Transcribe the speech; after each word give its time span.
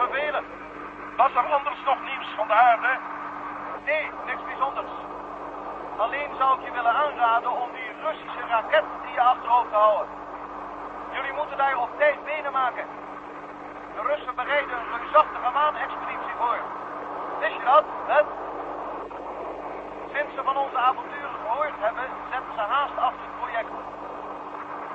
Was 0.00 1.34
er 1.34 1.52
anders 1.52 1.82
nog 1.84 1.98
nieuws 2.10 2.28
van 2.36 2.46
de 2.46 2.52
aarde? 2.52 2.98
Nee, 3.84 4.10
niks 4.26 4.44
bijzonders. 4.44 4.92
Alleen 5.96 6.30
zou 6.38 6.58
ik 6.58 6.64
je 6.64 6.72
willen 6.72 6.94
aanraden 6.94 7.50
om 7.50 7.68
die 7.72 7.90
Russische 8.04 8.42
raket 8.48 8.84
in 9.06 9.12
je 9.12 9.20
achterhoofd 9.20 9.70
te 9.70 9.76
houden. 9.76 10.08
Jullie 11.12 11.32
moeten 11.32 11.56
daar 11.56 11.76
op 11.76 11.90
tijd 11.98 12.24
benen 12.24 12.52
maken. 12.52 12.86
De 13.94 14.02
Russen 14.02 14.34
bereiden 14.34 14.76
een 14.78 14.98
reusachtige 14.98 15.50
maanexpeditie 15.52 16.34
voor. 16.40 16.58
Wist 17.40 17.56
je 17.56 17.64
dat, 17.64 17.84
hè? 18.12 18.20
Sinds 20.14 20.34
ze 20.34 20.42
van 20.42 20.56
onze 20.56 20.78
avonturen 20.78 21.36
gehoord 21.44 21.76
hebben, 21.86 22.06
zetten 22.32 22.54
ze 22.54 22.60
haast 22.60 22.96
achter 22.96 23.24
het 23.28 23.38
project. 23.40 23.72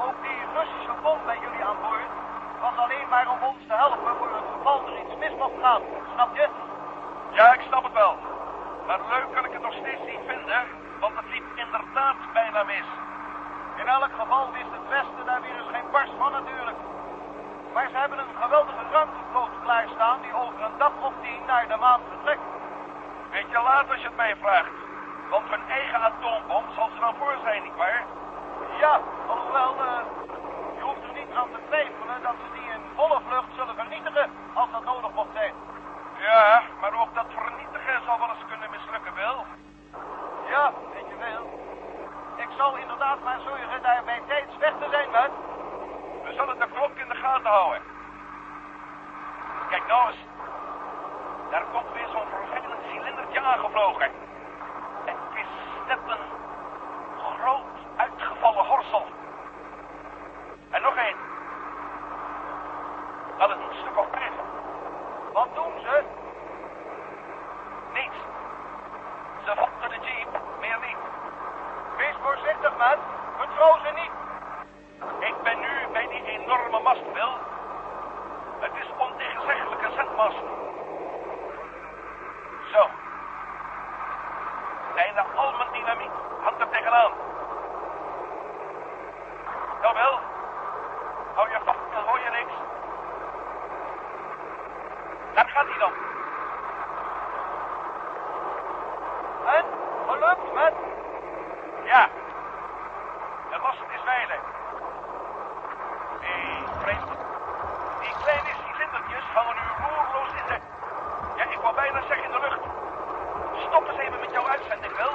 Ook 0.05 0.17
die 0.21 0.39
Russische 0.57 0.95
bom 1.01 1.19
bij 1.25 1.39
jullie 1.43 1.65
aan 1.65 1.81
boord 1.81 2.24
was 2.65 2.77
alleen 2.85 3.09
maar 3.09 3.27
om 3.35 3.41
ons 3.51 3.61
te 3.67 3.75
helpen 3.83 4.13
voor 4.19 4.33
het 4.39 4.49
geval 4.55 4.77
er 4.87 4.97
iets 5.01 5.15
mis 5.23 5.35
mocht 5.41 5.57
gaan. 5.65 5.81
Snap 6.13 6.31
je? 6.39 6.45
Ja, 7.37 7.53
ik 7.57 7.63
snap 7.67 7.83
het 7.83 7.97
wel. 8.03 8.15
Maar 8.87 8.99
leuk 9.13 9.29
kan 9.35 9.45
ik 9.45 9.53
het 9.57 9.65
nog 9.67 9.75
steeds 9.81 10.03
niet 10.11 10.23
vinden, 10.31 10.61
want 10.99 11.15
het 11.19 11.29
liep 11.33 11.47
inderdaad 11.65 12.19
bijna 12.33 12.63
mis. 12.63 12.89
In 13.81 13.87
elk 13.87 14.13
geval 14.21 14.43
wist 14.57 14.71
het 14.77 14.87
Westen 14.95 15.25
daar 15.25 15.41
weer 15.41 15.57
eens 15.59 15.73
geen 15.75 15.89
barst 15.91 16.15
van 16.21 16.31
natuurlijk. 16.31 16.79
Maar 17.73 17.87
ze 17.91 17.97
hebben 17.97 18.19
een 18.19 18.41
geweldige 18.43 18.83
ruimtevloot 18.91 19.53
klaarstaan 19.63 20.19
die 20.21 20.33
over 20.41 20.59
een 20.67 20.77
dag 20.77 20.95
of 21.07 21.13
tien 21.23 21.41
naar 21.47 21.67
de 21.67 21.77
maan 21.85 22.01
vertrekt. 22.11 22.47
Beetje 23.31 23.59
laat 23.67 23.89
als 23.91 24.01
je 24.01 24.09
het 24.11 24.21
mij 24.23 24.35
vraagt. 24.41 24.77
Want 25.29 25.49
hun 25.49 25.65
eigen 25.77 26.01
atoombom 26.09 26.65
zal 26.75 26.89
ze 26.93 26.99
dan 26.99 27.15
voor 27.19 27.35
zijn, 27.43 27.63
nietwaar? 27.63 28.03
Ja, 28.83 28.93
alhoewel, 29.27 29.71
eh, 29.87 30.03
je 30.77 30.83
hoeft 30.87 31.03
er 31.07 31.13
niet 31.19 31.24
aan 31.35 31.51
te 31.51 31.61
twijfelen 31.67 32.21
dat 32.21 32.35
ze 32.41 32.47
die 32.53 32.69
in 32.75 32.83
volle 32.95 33.19
vlucht 33.27 33.51
zullen 33.55 33.75
vernietigen 33.75 34.29
als 34.53 34.71
dat 34.71 34.83
nodig 34.83 35.11
mocht 35.13 35.33
zijn. 35.33 35.53
Ja, 36.19 36.61
maar 36.81 36.93
ook 37.01 37.15
dat 37.15 37.25
vernietigen 37.29 38.01
zal 38.05 38.19
wel 38.19 38.29
eens 38.29 38.45
kunnen 38.47 38.69
mislukken, 38.69 39.13
Bill. 39.13 39.39
Ja, 40.49 40.71
weet 40.93 41.07
je 41.11 41.17
wel. 41.27 41.43
Ik 42.35 42.49
zal 42.57 42.75
inderdaad 42.77 43.23
maar 43.23 43.39
zorgen 43.39 43.81
daar 43.81 44.03
bij 44.05 44.21
tijds 44.27 44.57
weg 44.57 44.73
te 44.79 44.87
zijn, 44.89 45.09
man. 45.11 45.29
We 46.23 46.33
zullen 46.33 46.59
de 46.59 46.67
klok 46.73 46.97
in 46.97 47.07
de 47.07 47.15
gaten 47.15 47.51
houden. 47.51 47.81
Kijk 49.69 49.87
nou 49.87 50.07
eens. 50.07 50.17
Daar 51.51 51.63
komt 51.71 51.93
weer 51.93 52.07
zo'n 52.11 52.27
vervelend 52.29 52.81
cilindertje 52.89 53.41
aangevlogen. 53.41 54.11
Het 55.05 55.15
is 55.33 55.47
net 55.87 55.99
een 56.07 56.25
groot 57.37 57.75
uitgevallen 57.95 58.65
horsel. 58.65 59.05
En 60.69 60.81
nog 60.81 60.95
één. 60.95 61.15
Dat 63.37 63.49
is 63.49 63.55
een 63.55 63.75
stuk 63.81 63.97
of 63.97 64.07
vijf. 64.11 64.33
Wat 65.33 65.47
doen 65.55 65.79
ze? 65.81 66.03
Niets. 67.93 68.17
Ze 69.45 69.53
volgen 69.55 69.89
de 69.89 70.07
jeep, 70.07 70.39
meer 70.59 70.77
niet. 70.81 71.05
Voorzichtig, 72.65 72.77
man. 72.77 73.79
Ze 73.83 73.91
niet. 73.93 74.11
Ik 75.19 75.41
ben 75.43 75.59
nu 75.59 75.87
bij 75.91 76.07
die 76.07 76.25
enorme 76.25 76.79
mast, 76.79 77.13
Bill. 77.13 77.33
Het 78.59 78.71
is 78.81 78.89
ontegenzeggelijk 78.97 79.81
een 79.81 79.91
zendmast. 79.91 80.43
Zo. 82.71 82.89
Bijna 84.93 85.25
al 85.35 85.51
mijn 85.57 85.71
dynamiet 85.71 86.11
hangt 86.43 86.59
er 86.59 86.69
tegenaan. 86.69 87.11
Nou, 89.81 89.93
Bill. 89.93 90.17
Hou 91.35 91.49
je 91.49 91.59
vast, 91.65 91.79
dan 91.93 92.03
hoor 92.03 92.19
je 92.19 92.29
niks. 92.29 92.53
Daar 95.33 95.49
gaat 95.49 95.67
hij 95.67 95.77
dan. 95.77 95.93
En? 99.45 99.65
Gelukt, 100.07 100.53
man. 100.53 100.73
Ja. 101.83 102.09
De 103.55 103.61
mast 103.61 103.79
is 103.95 104.03
wijlen. 104.03 104.39
Hé, 106.19 106.37
vreemd. 106.81 107.09
Die 108.01 108.13
kleine 108.23 108.49
cilindertjes 108.65 109.25
hangen 109.33 109.55
nu 109.55 109.61
roerloos 109.83 110.29
in 110.29 110.45
de... 110.47 110.57
Ja, 111.35 111.43
ik 111.49 111.59
wou 111.61 111.75
bijna 111.75 112.01
zeggen 112.01 112.23
in 112.23 112.31
de 112.31 112.39
lucht. 112.39 112.63
Stop 113.67 113.87
eens 113.87 113.97
even 113.97 114.19
met 114.19 114.31
jouw 114.31 114.47
uitzending, 114.47 114.97
wel. 114.97 115.13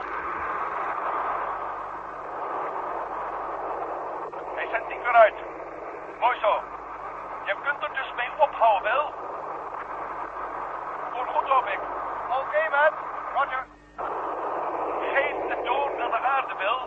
Hij 4.55 4.69
zendt 4.71 4.89
niet 4.89 5.03
weer 5.03 5.17
uit. 5.17 5.39
Mooi 6.31 6.43
zo. 6.43 6.63
Je 7.45 7.55
kunt 7.63 7.83
er 7.83 7.93
dus 7.95 8.13
mee 8.17 8.31
ophouden, 8.39 8.83
wel. 8.83 9.15
Voel 11.11 11.25
goed 11.35 11.51
op, 11.51 11.67
ik. 11.67 11.81
Oké, 12.41 12.63
man. 12.71 12.93
Roger. 13.35 13.67
Geef 15.13 15.37
het 15.49 15.65
door 15.65 15.91
naar 15.99 16.11
de 16.11 16.27
aarde, 16.27 16.55
Bill. 16.55 16.81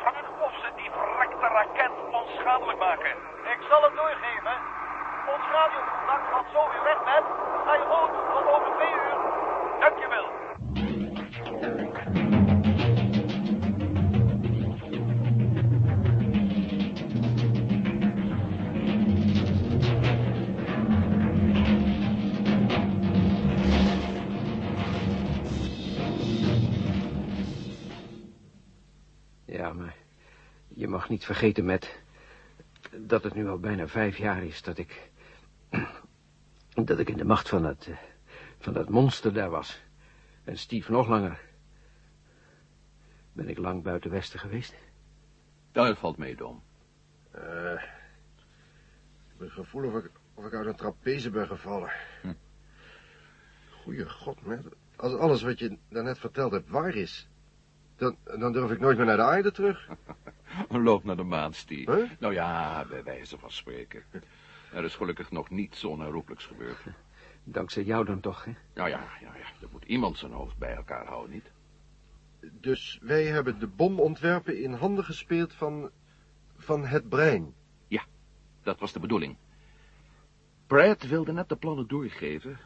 Vraag 0.00 0.28
of 0.40 0.52
ze 0.52 0.68
die 0.76 0.90
verrekte 0.90 1.46
raket 1.46 1.90
onschadelijk 2.10 2.78
maken. 2.78 3.10
Ik 3.54 3.60
zal 3.68 3.82
het 3.82 3.96
doorgeven. 3.96 4.56
Ons 5.34 5.44
radiocontact 5.52 6.26
gaat 6.32 6.46
zo 6.52 6.68
weer 6.70 6.82
weg, 6.82 6.98
man. 7.04 7.24
Ga 7.66 7.74
je 7.74 7.86
goed. 7.90 8.12
Tot 8.34 8.54
over 8.54 8.72
twee 8.76 8.92
uur. 8.92 9.16
Dank 9.80 9.98
je, 9.98 10.08
Bill. 10.08 10.29
Niet 31.10 31.24
vergeten, 31.24 31.64
met 31.64 32.02
dat 32.96 33.24
het 33.24 33.34
nu 33.34 33.48
al 33.48 33.58
bijna 33.58 33.86
vijf 33.86 34.16
jaar 34.16 34.44
is 34.44 34.62
dat 34.62 34.78
ik... 34.78 35.10
dat 36.84 36.98
ik 36.98 37.08
in 37.08 37.16
de 37.16 37.24
macht 37.24 37.48
van 37.48 37.62
dat, 37.62 37.86
eh, 37.86 37.96
van 38.58 38.72
dat 38.72 38.88
monster 38.88 39.32
daar 39.32 39.50
was. 39.50 39.80
En 40.44 40.58
Steve 40.58 40.92
nog 40.92 41.08
langer. 41.08 41.40
Ben 43.32 43.48
ik 43.48 43.58
lang 43.58 43.82
buiten 43.82 44.10
Westen 44.10 44.38
geweest? 44.38 44.74
Dat 45.72 45.98
valt 45.98 46.16
mee, 46.16 46.36
Dom. 46.36 46.62
Eh, 47.30 47.72
ik 47.72 49.28
heb 49.28 49.38
het 49.38 49.52
gevoel 49.52 49.84
of 49.84 50.04
ik, 50.04 50.10
of 50.34 50.44
ik 50.44 50.54
uit 50.54 50.66
een 50.66 50.76
trapeze 50.76 51.30
ben 51.30 51.46
gevallen. 51.46 51.90
Hm. 52.22 52.32
Goeie 53.70 54.08
god, 54.08 54.46
man. 54.46 54.72
Als 54.96 55.14
alles 55.14 55.42
wat 55.42 55.58
je 55.58 55.78
daarnet 55.88 56.18
verteld 56.18 56.52
hebt 56.52 56.68
waar 56.68 56.94
is... 56.94 57.29
Dan, 58.00 58.16
dan 58.38 58.52
durf 58.52 58.70
ik 58.70 58.80
nooit 58.80 58.96
meer 58.96 59.06
naar 59.06 59.16
de 59.16 59.22
aarde 59.22 59.52
terug. 59.52 59.88
Loop 60.68 61.04
naar 61.04 61.16
de 61.16 61.22
maan, 61.22 61.52
Steve. 61.52 61.92
Huh? 61.92 62.10
Nou 62.18 62.32
ja, 62.32 62.84
bij 62.88 63.04
wijze 63.04 63.38
van 63.38 63.50
spreken. 63.50 64.02
Er 64.72 64.84
is 64.84 64.94
gelukkig 64.94 65.30
nog 65.30 65.50
niets 65.50 65.84
onherroepelijks 65.84 66.46
gebeurd. 66.46 66.78
Dankzij 67.44 67.82
jou 67.82 68.04
dan 68.04 68.20
toch, 68.20 68.44
hè? 68.44 68.52
Nou 68.74 68.88
ja, 68.88 69.04
ja, 69.20 69.34
ja, 69.34 69.44
er 69.62 69.68
moet 69.72 69.84
iemand 69.84 70.18
zijn 70.18 70.32
hoofd 70.32 70.58
bij 70.58 70.74
elkaar 70.74 71.06
houden, 71.06 71.30
niet? 71.30 71.50
Dus 72.60 72.98
wij 73.02 73.24
hebben 73.24 73.58
de 73.58 73.66
bomontwerpen 73.66 74.62
in 74.62 74.72
handen 74.72 75.04
gespeeld 75.04 75.54
van... 75.54 75.90
van 76.56 76.86
het 76.86 77.08
brein. 77.08 77.54
Dat 78.62 78.78
was 78.78 78.92
de 78.92 79.00
bedoeling. 79.00 79.36
Brad 80.66 81.02
wilde 81.02 81.32
net 81.32 81.48
de 81.48 81.56
plannen 81.56 81.88
doorgeven. 81.88 82.58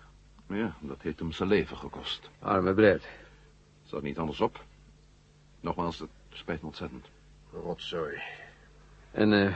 Maar 0.47 0.59
ja, 0.59 0.77
dat 0.81 1.03
heeft 1.03 1.19
hem 1.19 1.33
zijn 1.33 1.49
leven 1.49 1.77
gekost. 1.77 2.31
Arme 2.39 2.75
Brad. 2.75 3.07
Zat 3.83 4.03
niet 4.03 4.19
anders 4.19 4.41
op. 4.41 4.65
Nogmaals, 5.65 5.99
het 5.99 6.09
spijt 6.31 6.61
me 6.61 6.67
ontzettend. 6.67 7.07
Rotzooi. 7.53 8.23
En 9.11 9.33
eh, 9.33 9.55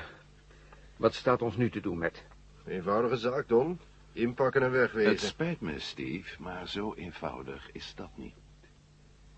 wat 0.96 1.14
staat 1.14 1.42
ons 1.42 1.56
nu 1.56 1.70
te 1.70 1.80
doen 1.80 1.98
met? 1.98 2.24
Eenvoudige 2.66 3.16
zaak, 3.16 3.48
Don. 3.48 3.80
Inpakken 4.12 4.62
en 4.62 4.72
Het 4.72 4.76
wegwezen. 4.92 5.28
spijt 5.28 5.60
me, 5.60 5.78
Steve, 5.78 6.42
maar 6.42 6.68
zo 6.68 6.94
eenvoudig 6.94 7.72
is 7.72 7.92
dat 7.94 8.10
niet. 8.14 8.34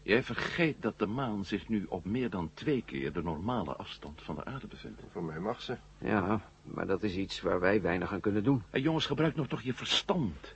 Jij 0.03 0.23
vergeet 0.23 0.83
dat 0.83 0.99
de 0.99 1.07
maan 1.07 1.45
zich 1.45 1.69
nu 1.69 1.87
op 1.89 2.05
meer 2.05 2.31
dan 2.31 2.51
twee 2.55 2.83
keer 2.87 3.13
de 3.13 3.23
normale 3.23 3.77
afstand 3.77 4.23
van 4.23 4.35
de 4.35 4.45
aarde 4.45 4.67
bevindt. 4.67 5.03
Voor 5.13 5.25
mij 5.25 5.39
mag 5.39 5.63
ze. 5.63 5.77
Ja, 5.99 6.41
maar 6.63 6.87
dat 6.87 7.03
is 7.03 7.17
iets 7.17 7.41
waar 7.41 7.61
wij 7.61 7.83
weinig 7.83 8.13
aan 8.13 8.21
kunnen 8.21 8.45
doen. 8.45 8.63
En 8.71 8.81
jongens, 8.81 9.07
gebruik 9.07 9.37
nog 9.37 9.47
toch 9.49 9.63
je 9.63 9.75
verstand. 9.75 10.55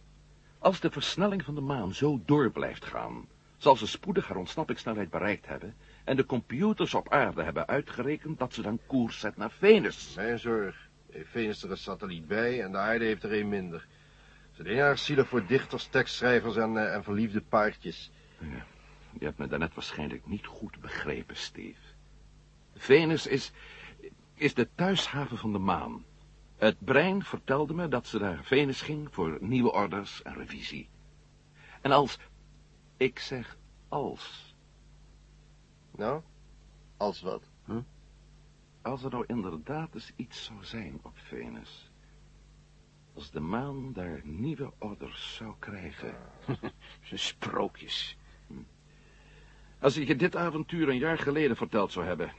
Als 0.58 0.80
de 0.80 0.90
versnelling 0.90 1.44
van 1.44 1.54
de 1.54 1.60
maan 1.60 1.94
zo 1.94 2.20
door 2.24 2.50
blijft 2.50 2.84
gaan, 2.84 3.28
zal 3.56 3.76
ze 3.76 3.86
spoedig 3.86 4.28
haar 4.28 4.36
ontsnappingssnelheid 4.36 5.10
bereikt 5.10 5.46
hebben 5.46 5.74
en 6.04 6.16
de 6.16 6.26
computers 6.26 6.94
op 6.94 7.08
aarde 7.08 7.42
hebben 7.42 7.66
uitgerekend 7.66 8.38
dat 8.38 8.54
ze 8.54 8.62
dan 8.62 8.80
koers 8.86 9.20
zet 9.20 9.36
naar 9.36 9.50
Venus. 9.50 10.14
Mijn 10.14 10.38
zorg. 10.38 10.88
Heeft 11.10 11.30
Venus 11.30 11.62
er 11.62 11.70
een 11.70 11.76
satelliet 11.76 12.26
bij 12.26 12.62
en 12.62 12.72
de 12.72 12.78
aarde 12.78 13.04
heeft 13.04 13.22
er 13.22 13.32
een 13.32 13.48
minder. 13.48 13.86
Ze 14.52 14.62
zijn 14.62 14.76
erg 14.76 14.98
zielig 14.98 15.28
voor 15.28 15.46
dichters, 15.46 15.86
tekstschrijvers 15.86 16.56
en, 16.56 16.76
eh, 16.76 16.94
en 16.94 17.04
verliefde 17.04 17.40
paardjes. 17.40 18.10
Ja, 18.38 18.66
je 19.18 19.24
hebt 19.24 19.38
me 19.38 19.46
daarnet 19.46 19.74
waarschijnlijk 19.74 20.26
niet 20.26 20.46
goed 20.46 20.80
begrepen, 20.80 21.36
Steve. 21.36 21.80
Venus 22.74 23.26
is, 23.26 23.52
is 24.34 24.54
de 24.54 24.68
thuishaven 24.74 25.38
van 25.38 25.52
de 25.52 25.58
maan. 25.58 26.04
Het 26.56 26.76
brein 26.78 27.22
vertelde 27.22 27.74
me 27.74 27.88
dat 27.88 28.06
ze 28.06 28.18
naar 28.18 28.44
Venus 28.44 28.82
ging 28.82 29.08
voor 29.10 29.38
nieuwe 29.40 29.72
orders 29.72 30.22
en 30.22 30.34
revisie. 30.34 30.88
En 31.80 31.92
als, 31.92 32.18
ik 32.96 33.18
zeg 33.18 33.56
als, 33.88 34.53
Nou, 35.96 36.22
als 36.96 37.20
wat? 37.20 37.42
als 38.84 39.02
er 39.02 39.10
nou 39.10 39.24
inderdaad 39.26 39.94
eens 39.94 40.12
iets 40.16 40.44
zou 40.44 40.64
zijn 40.64 40.98
op 41.02 41.18
Venus. 41.18 41.90
Als 43.14 43.30
de 43.30 43.40
maan 43.40 43.92
daar 43.92 44.20
nieuwe 44.24 44.72
orders 44.78 45.34
zou 45.34 45.54
krijgen. 45.58 46.14
Sprookjes. 47.12 48.16
Als 49.78 49.96
ik 49.96 50.06
je 50.06 50.16
dit 50.16 50.36
avontuur 50.36 50.88
een 50.88 50.98
jaar 50.98 51.18
geleden 51.18 51.56
verteld 51.56 51.92
zou 51.92 52.06
hebben, 52.06 52.32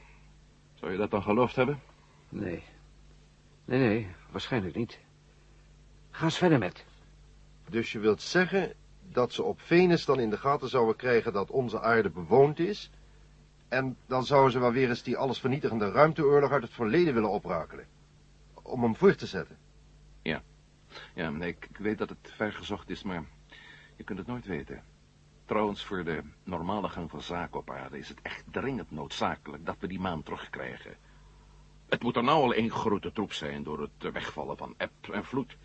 zou 0.74 0.92
je 0.92 0.98
dat 0.98 1.12
dan 1.12 1.24
geloofd 1.24 1.56
hebben? 1.56 1.82
Nee. 2.30 2.64
Nee, 3.66 3.80
nee, 3.80 4.08
waarschijnlijk 4.32 4.76
niet. 4.76 5.00
Ga 6.12 6.24
eens 6.24 6.38
verder 6.38 6.60
met. 6.60 6.86
Dus 7.70 7.92
je 7.92 8.00
wilt 8.00 8.22
zeggen 8.22 8.74
dat 9.10 9.34
ze 9.34 9.44
op 9.44 9.62
Venus 9.62 10.06
dan 10.06 10.20
in 10.20 10.30
de 10.30 10.38
gaten 10.38 10.70
zouden 10.70 10.96
krijgen 10.96 11.34
dat 11.34 11.52
onze 11.52 11.82
aarde 11.82 12.10
bewoond 12.10 12.60
is... 12.60 12.92
en 13.76 13.98
dan 14.08 14.26
zouden 14.26 14.52
ze 14.52 14.60
wel 14.60 14.72
weer 14.72 14.90
eens 14.90 15.04
die 15.04 15.18
allesvernietigende 15.18 15.92
ruimteoorlog 15.92 16.52
uit 16.52 16.64
het 16.64 16.74
verleden 16.74 17.14
willen 17.14 17.30
oprakelen. 17.30 17.86
Om 18.62 18.84
hem 18.84 18.96
voor 18.96 19.16
te 19.16 19.26
zetten. 19.26 19.58
Ja, 21.14 21.30
nee, 21.30 21.50
ik, 21.50 21.68
ik 21.70 21.78
weet 21.78 21.98
dat 21.98 22.10
het 22.10 22.32
vergezocht 22.36 22.90
is, 22.90 23.04
maar 23.04 23.24
je 23.96 24.04
kunt 24.04 24.18
het 24.18 24.28
nooit 24.28 24.46
weten. 24.46 24.84
Trouwens, 25.46 25.86
voor 25.86 26.04
de 26.04 26.22
normale 26.44 26.90
gang 26.90 27.10
van 27.10 27.22
zaken 27.22 27.60
op 27.60 27.72
aarde 27.72 27.98
is 27.98 28.10
het 28.10 28.22
echt 28.22 28.44
dringend 28.52 28.92
noodzakelijk 28.92 29.66
dat 29.66 29.76
we 29.80 29.88
die 29.88 30.00
maan 30.00 30.24
terugkrijgen. 30.24 30.96
Het 31.88 32.04
moet 32.04 32.16
er 32.16 32.24
nou 32.24 32.44
al 32.44 32.54
één 32.54 32.72
grote 32.72 33.12
troep 33.12 33.34
zijn 33.34 33.64
door 33.64 33.82
het 33.82 34.12
wegvallen 34.14 34.58
van 34.58 34.74
eb 34.78 34.92
en 35.12 35.26
vloed. 35.26 35.58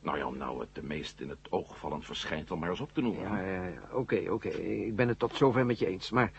Nou 0.00 0.18
ja, 0.18 0.26
om 0.26 0.36
nou 0.36 0.60
het 0.60 0.82
meest 0.82 1.20
in 1.20 1.28
het 1.28 1.52
oog 1.52 1.78
vallend 1.78 2.04
verschijnsel 2.04 2.56
maar 2.56 2.70
eens 2.70 2.80
op 2.80 2.92
te 2.92 3.00
noemen. 3.00 3.22
Ja, 3.22 3.40
ja, 3.40 3.64
ja. 3.64 3.82
Oké, 3.92 4.30
oké. 4.30 4.48
Ik 4.48 4.96
ben 4.96 5.08
het 5.08 5.18
tot 5.18 5.36
zover 5.36 5.66
met 5.66 5.78
je 5.78 5.86
eens. 5.86 6.10
Maar 6.10 6.32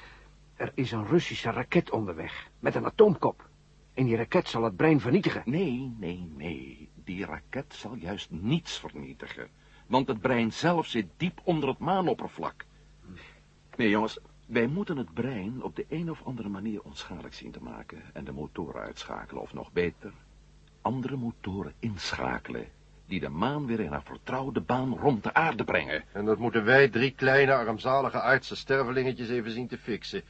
er 0.56 0.72
is 0.76 0.92
een 0.92 1.07
Russische 1.07 1.52
raket 1.52 1.90
onderweg. 1.92 2.50
Met 2.60 2.76
een 2.76 2.86
atoomkop. 2.86 3.50
En 3.94 4.06
die 4.06 4.16
raket 4.16 4.48
zal 4.48 4.64
het 4.64 4.76
brein 4.76 5.00
vernietigen. 5.00 5.42
Nee, 5.45 5.94
nee, 5.98 6.28
nee. 6.36 6.90
Die 7.04 7.26
raket 7.26 7.74
zal 7.74 7.95
juist 7.95 8.31
niets 8.31 8.80
vernietigen. 8.80 9.48
Want 9.88 10.07
het 10.07 10.22
brein 10.22 10.54
zelf 10.54 10.88
zit 10.88 11.07
diep 11.18 11.42
onder 11.44 11.69
het 11.69 11.78
maanoppervlak. 11.78 12.66
Nee, 13.76 13.90
jongens, 13.90 14.19
wij 14.45 14.68
moeten 14.68 14.98
het 14.98 15.14
brein 15.14 15.64
op 15.64 15.76
de 15.76 15.86
een 15.90 16.10
of 16.10 16.24
andere 16.24 16.50
manier 16.50 16.81
onschadelijk 16.81 17.33
zien 17.33 17.52
te 17.52 17.64
maken... 17.64 18.02
en 18.14 18.24
de 18.24 18.31
motoren 18.31 18.81
uitschakelen, 18.81 19.42
of 19.42 19.54
nog 19.54 19.72
beter, 19.72 20.14
andere 20.81 21.16
motoren 21.16 21.74
inschakelen... 21.80 22.68
die 23.14 23.22
de 23.22 23.30
maan 23.30 23.66
weer 23.66 23.80
in 23.80 23.92
haar 23.92 24.04
vertrouwde 24.04 24.62
baan 24.62 24.98
rond 24.98 25.24
de 25.24 25.34
aarde 25.34 25.64
brengen. 25.64 26.04
En 26.12 26.26
dat 26.26 26.38
moeten 26.38 26.64
wij 26.66 26.90
drie 26.90 27.12
kleine, 27.12 27.54
armzalige 27.54 28.22
aardse 28.22 28.56
stervelingetjes 28.56 29.30
even 29.30 29.52
zien 29.52 29.68
te 29.68 29.78
fixen. 29.78 30.22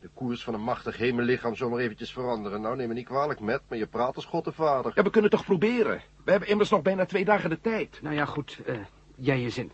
De 0.00 0.08
koers 0.14 0.42
van 0.42 0.54
een 0.54 0.62
machtig 0.62 0.96
hemellichaam 0.96 1.54
zomaar 1.54 1.78
eventjes 1.78 2.12
veranderen. 2.12 2.60
Nou, 2.60 2.76
neem 2.76 2.88
me 2.88 2.94
niet 2.94 3.06
kwalijk 3.06 3.40
met, 3.40 3.62
maar 3.68 3.78
je 3.78 3.86
praat 3.86 4.16
als 4.16 4.24
God 4.24 4.44
de 4.44 4.52
Vader. 4.52 4.92
Ja, 4.94 5.02
we 5.02 5.10
kunnen 5.10 5.30
toch 5.30 5.44
proberen? 5.44 6.02
We 6.24 6.30
hebben 6.30 6.48
immers 6.48 6.70
nog 6.70 6.82
bijna 6.82 7.04
twee 7.06 7.24
dagen 7.24 7.50
de 7.50 7.60
tijd. 7.60 7.98
Nou 8.02 8.14
ja, 8.14 8.24
goed. 8.24 8.60
eh, 8.66 8.76
jij 9.16 9.40
je 9.40 9.50
zin. 9.50 9.72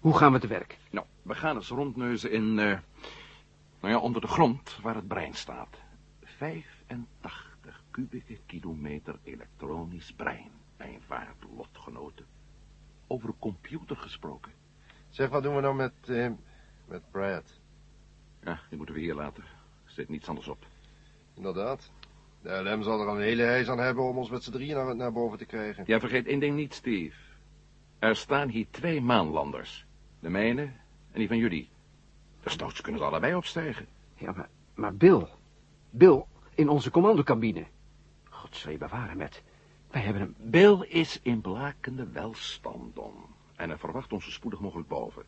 Hoe 0.00 0.16
gaan 0.16 0.32
we 0.32 0.38
te 0.38 0.46
werk? 0.46 0.78
Nou, 0.90 1.06
we 1.22 1.34
gaan 1.34 1.56
eens 1.56 1.68
rondneuzen 1.68 2.30
in, 2.30 2.58
eh, 2.58 2.78
nou 3.80 3.92
ja, 3.92 3.98
onder 3.98 4.20
de 4.20 4.26
grond 4.28 4.78
waar 4.82 4.94
het 4.94 5.08
brein 5.08 5.34
staat. 5.34 5.76
85 6.22 7.82
kubieke 7.90 8.38
kilometer 8.46 9.18
elektronisch 9.24 10.12
brein. 10.12 10.62
Mijn 11.08 11.28
lotgenoten. 11.56 12.26
Over 13.06 13.28
een 13.28 13.38
computer 13.38 13.96
gesproken. 13.96 14.52
Zeg, 15.08 15.28
wat 15.28 15.42
doen 15.42 15.54
we 15.54 15.60
nou 15.60 15.74
met, 15.74 15.92
eh, 16.06 16.30
met 16.84 17.10
Brad? 17.10 17.60
Ja, 18.42 18.60
die 18.68 18.76
moeten 18.76 18.94
we 18.94 19.00
hier 19.00 19.14
laten. 19.14 19.42
Er 19.84 19.90
zit 19.90 20.08
niets 20.08 20.28
anders 20.28 20.48
op. 20.48 20.66
Inderdaad. 21.34 21.90
De 22.42 22.62
LM 22.62 22.82
zal 22.82 23.00
er 23.00 23.08
een 23.08 23.20
hele 23.20 23.42
heis 23.42 23.68
aan 23.68 23.78
hebben 23.78 24.04
om 24.04 24.18
ons 24.18 24.30
met 24.30 24.42
z'n 24.42 24.50
drieën 24.50 24.76
naar, 24.76 24.96
naar 24.96 25.12
boven 25.12 25.38
te 25.38 25.44
krijgen. 25.44 25.84
Jij 25.86 26.00
vergeet 26.00 26.26
één 26.26 26.40
ding 26.40 26.56
niet, 26.56 26.74
Steve. 26.74 27.16
Er 27.98 28.16
staan 28.16 28.48
hier 28.48 28.66
twee 28.70 29.00
maanlanders. 29.00 29.86
De 30.20 30.28
mijne 30.28 30.62
en 31.12 31.18
die 31.18 31.28
van 31.28 31.36
jullie. 31.36 31.70
Desnoods 32.40 32.80
kunnen 32.80 33.00
ze 33.00 33.06
allebei 33.06 33.34
opstijgen. 33.34 33.86
Ja, 34.14 34.32
maar, 34.32 34.48
maar 34.74 34.94
Bill. 34.94 35.26
Bill, 35.90 36.24
in 36.54 36.68
onze 36.68 36.90
commandocabine. 36.90 37.66
Godzee 38.24 38.78
bewaren 38.78 39.16
met. 39.16 39.42
Wij 39.94 40.02
hebben 40.02 40.22
hem... 40.22 40.34
Bill 40.38 40.86
is 40.88 41.20
in 41.22 41.40
blakende 41.40 42.08
welstand, 42.12 42.94
Don. 42.94 43.12
En 43.56 43.68
hij 43.68 43.78
verwacht 43.78 44.12
ons 44.12 44.24
zo 44.24 44.30
spoedig 44.30 44.60
mogelijk 44.60 44.88
boven. 44.88 45.22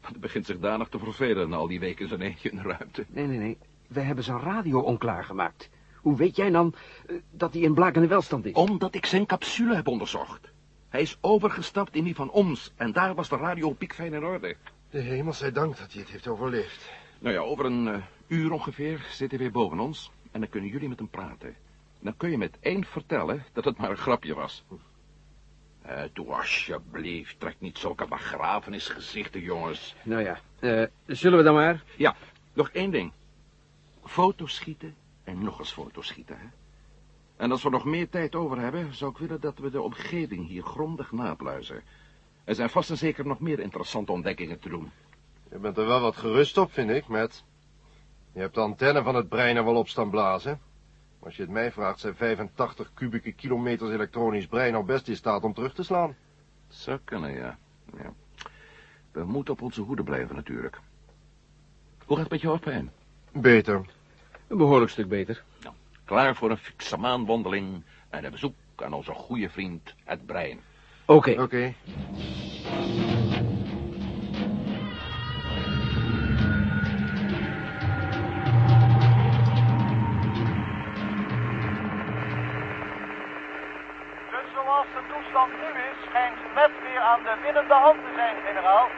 Want 0.00 0.12
hij 0.12 0.20
begint 0.20 0.46
zich 0.46 0.58
danig 0.58 0.88
te 0.88 0.98
vervelen 0.98 1.48
na 1.48 1.56
al 1.56 1.66
die 1.66 1.80
weken 1.80 2.08
zijn 2.08 2.20
eentje 2.20 2.50
in 2.50 2.56
de 2.56 2.62
ruimte. 2.62 3.06
Nee, 3.08 3.26
nee, 3.26 3.38
nee. 3.38 3.58
Wij 3.86 4.02
hebben 4.02 4.24
zijn 4.24 4.40
radio 4.40 4.80
onklaargemaakt. 4.80 5.70
Hoe 5.96 6.16
weet 6.16 6.36
jij 6.36 6.50
dan 6.50 6.74
eh, 7.06 7.16
dat 7.30 7.52
hij 7.52 7.62
in 7.62 7.74
blakende 7.74 8.08
welstand 8.08 8.44
is? 8.44 8.52
Omdat 8.52 8.94
ik 8.94 9.06
zijn 9.06 9.26
capsule 9.26 9.74
heb 9.74 9.88
onderzocht. 9.88 10.52
Hij 10.88 11.00
is 11.00 11.18
overgestapt 11.20 11.94
in 11.94 12.04
die 12.04 12.14
van 12.14 12.30
ons. 12.30 12.72
En 12.76 12.92
daar 12.92 13.14
was 13.14 13.28
de 13.28 13.36
radio 13.36 13.70
piekfijn 13.70 14.12
in 14.12 14.24
orde. 14.24 14.56
De 14.90 15.00
hemel 15.00 15.32
zij 15.32 15.52
dank 15.52 15.76
dat 15.76 15.92
hij 15.92 16.00
het 16.00 16.10
heeft 16.10 16.28
overleefd. 16.28 16.90
Nou 17.18 17.34
ja, 17.34 17.40
over 17.40 17.64
een 17.64 17.88
eh, 17.88 18.02
uur 18.26 18.52
ongeveer 18.52 19.06
zit 19.10 19.30
hij 19.30 19.38
weer 19.38 19.52
boven 19.52 19.80
ons. 19.80 20.10
En 20.30 20.40
dan 20.40 20.48
kunnen 20.48 20.70
jullie 20.70 20.88
met 20.88 20.98
hem 20.98 21.08
praten. 21.08 21.56
Dan 22.02 22.16
kun 22.16 22.30
je 22.30 22.38
met 22.38 22.58
één 22.60 22.84
vertellen 22.84 23.44
dat 23.52 23.64
het 23.64 23.78
maar 23.78 23.90
een 23.90 23.96
grapje 23.96 24.34
was. 24.34 24.64
Eh, 25.82 26.02
doe 26.12 26.34
alsjeblieft, 26.34 27.40
trek 27.40 27.56
niet 27.58 27.78
zulke 27.78 28.08
begrafenisgezichten, 28.08 29.40
jongens. 29.40 29.94
Nou 30.02 30.22
ja, 30.22 30.38
eh, 30.58 30.86
zullen 31.06 31.38
we 31.38 31.44
dan 31.44 31.54
maar? 31.54 31.82
Ja, 31.96 32.16
nog 32.52 32.68
één 32.68 32.90
ding. 32.90 33.12
Foto's 34.04 34.54
schieten 34.54 34.94
en 35.24 35.44
nog 35.44 35.58
eens 35.58 35.72
foto's 35.72 36.06
schieten, 36.06 36.38
hè. 36.38 36.46
En 37.36 37.50
als 37.50 37.62
we 37.62 37.70
nog 37.70 37.84
meer 37.84 38.08
tijd 38.08 38.34
over 38.34 38.58
hebben, 38.58 38.94
zou 38.94 39.10
ik 39.10 39.18
willen 39.18 39.40
dat 39.40 39.58
we 39.58 39.70
de 39.70 39.80
omgeving 39.80 40.46
hier 40.46 40.62
grondig 40.62 41.12
napluizen. 41.12 41.82
Er 42.44 42.54
zijn 42.54 42.70
vast 42.70 42.90
en 42.90 42.96
zeker 42.96 43.26
nog 43.26 43.40
meer 43.40 43.60
interessante 43.60 44.12
ontdekkingen 44.12 44.58
te 44.58 44.68
doen. 44.68 44.90
Je 45.50 45.58
bent 45.58 45.78
er 45.78 45.86
wel 45.86 46.00
wat 46.00 46.16
gerust 46.16 46.58
op, 46.58 46.72
vind 46.72 46.90
ik, 46.90 47.06
Matt. 47.06 47.44
Je 48.32 48.40
hebt 48.40 48.54
de 48.54 48.60
antenne 48.60 49.02
van 49.02 49.14
het 49.14 49.28
brein 49.28 49.56
er 49.56 49.64
wel 49.64 49.76
op 49.76 49.88
staan 49.88 50.10
blazen. 50.10 50.60
Als 51.24 51.36
je 51.36 51.42
het 51.42 51.50
mij 51.50 51.72
vraagt, 51.72 52.00
zijn 52.00 52.14
85 52.14 52.90
kubieke 52.94 53.32
kilometers 53.32 53.90
elektronisch 53.90 54.46
brein 54.46 54.74
al 54.74 54.84
best 54.84 55.08
in 55.08 55.16
staat 55.16 55.42
om 55.42 55.54
terug 55.54 55.74
te 55.74 55.82
slaan. 55.82 56.16
Zou 56.68 56.98
kunnen, 57.04 57.32
ja. 57.32 57.58
ja. 57.96 58.12
We 59.12 59.24
moeten 59.24 59.54
op 59.54 59.62
onze 59.62 59.80
hoede 59.80 60.02
blijven, 60.02 60.34
natuurlijk. 60.34 60.78
Hoe 62.04 62.16
gaat 62.16 62.24
het 62.24 62.30
met 62.30 62.40
je 62.40 62.46
hoofdpijn? 62.46 62.90
Beter. 63.32 63.86
Een 64.46 64.56
behoorlijk 64.56 64.90
stuk 64.90 65.08
beter. 65.08 65.42
Nou, 65.62 65.74
klaar 66.04 66.36
voor 66.36 66.50
een 66.50 66.56
fikse 66.56 66.96
maanwandeling 66.96 67.82
en 68.08 68.24
een 68.24 68.30
bezoek 68.30 68.54
aan 68.76 68.92
onze 68.92 69.12
goede 69.12 69.48
vriend, 69.48 69.94
het 70.04 70.26
brein. 70.26 70.60
Oké. 71.06 71.42
Oké. 71.42 71.74
Van 85.32 85.48
nu 85.60 85.68
is, 85.90 85.98
schijnt 86.08 86.38
net 86.54 86.72
weer 86.84 87.00
aan 87.10 87.22
de 87.28 87.34
winnende 87.42 87.74
hand 87.74 87.98
te 88.04 88.12
zijn, 88.14 88.36
generaal. 88.46 88.88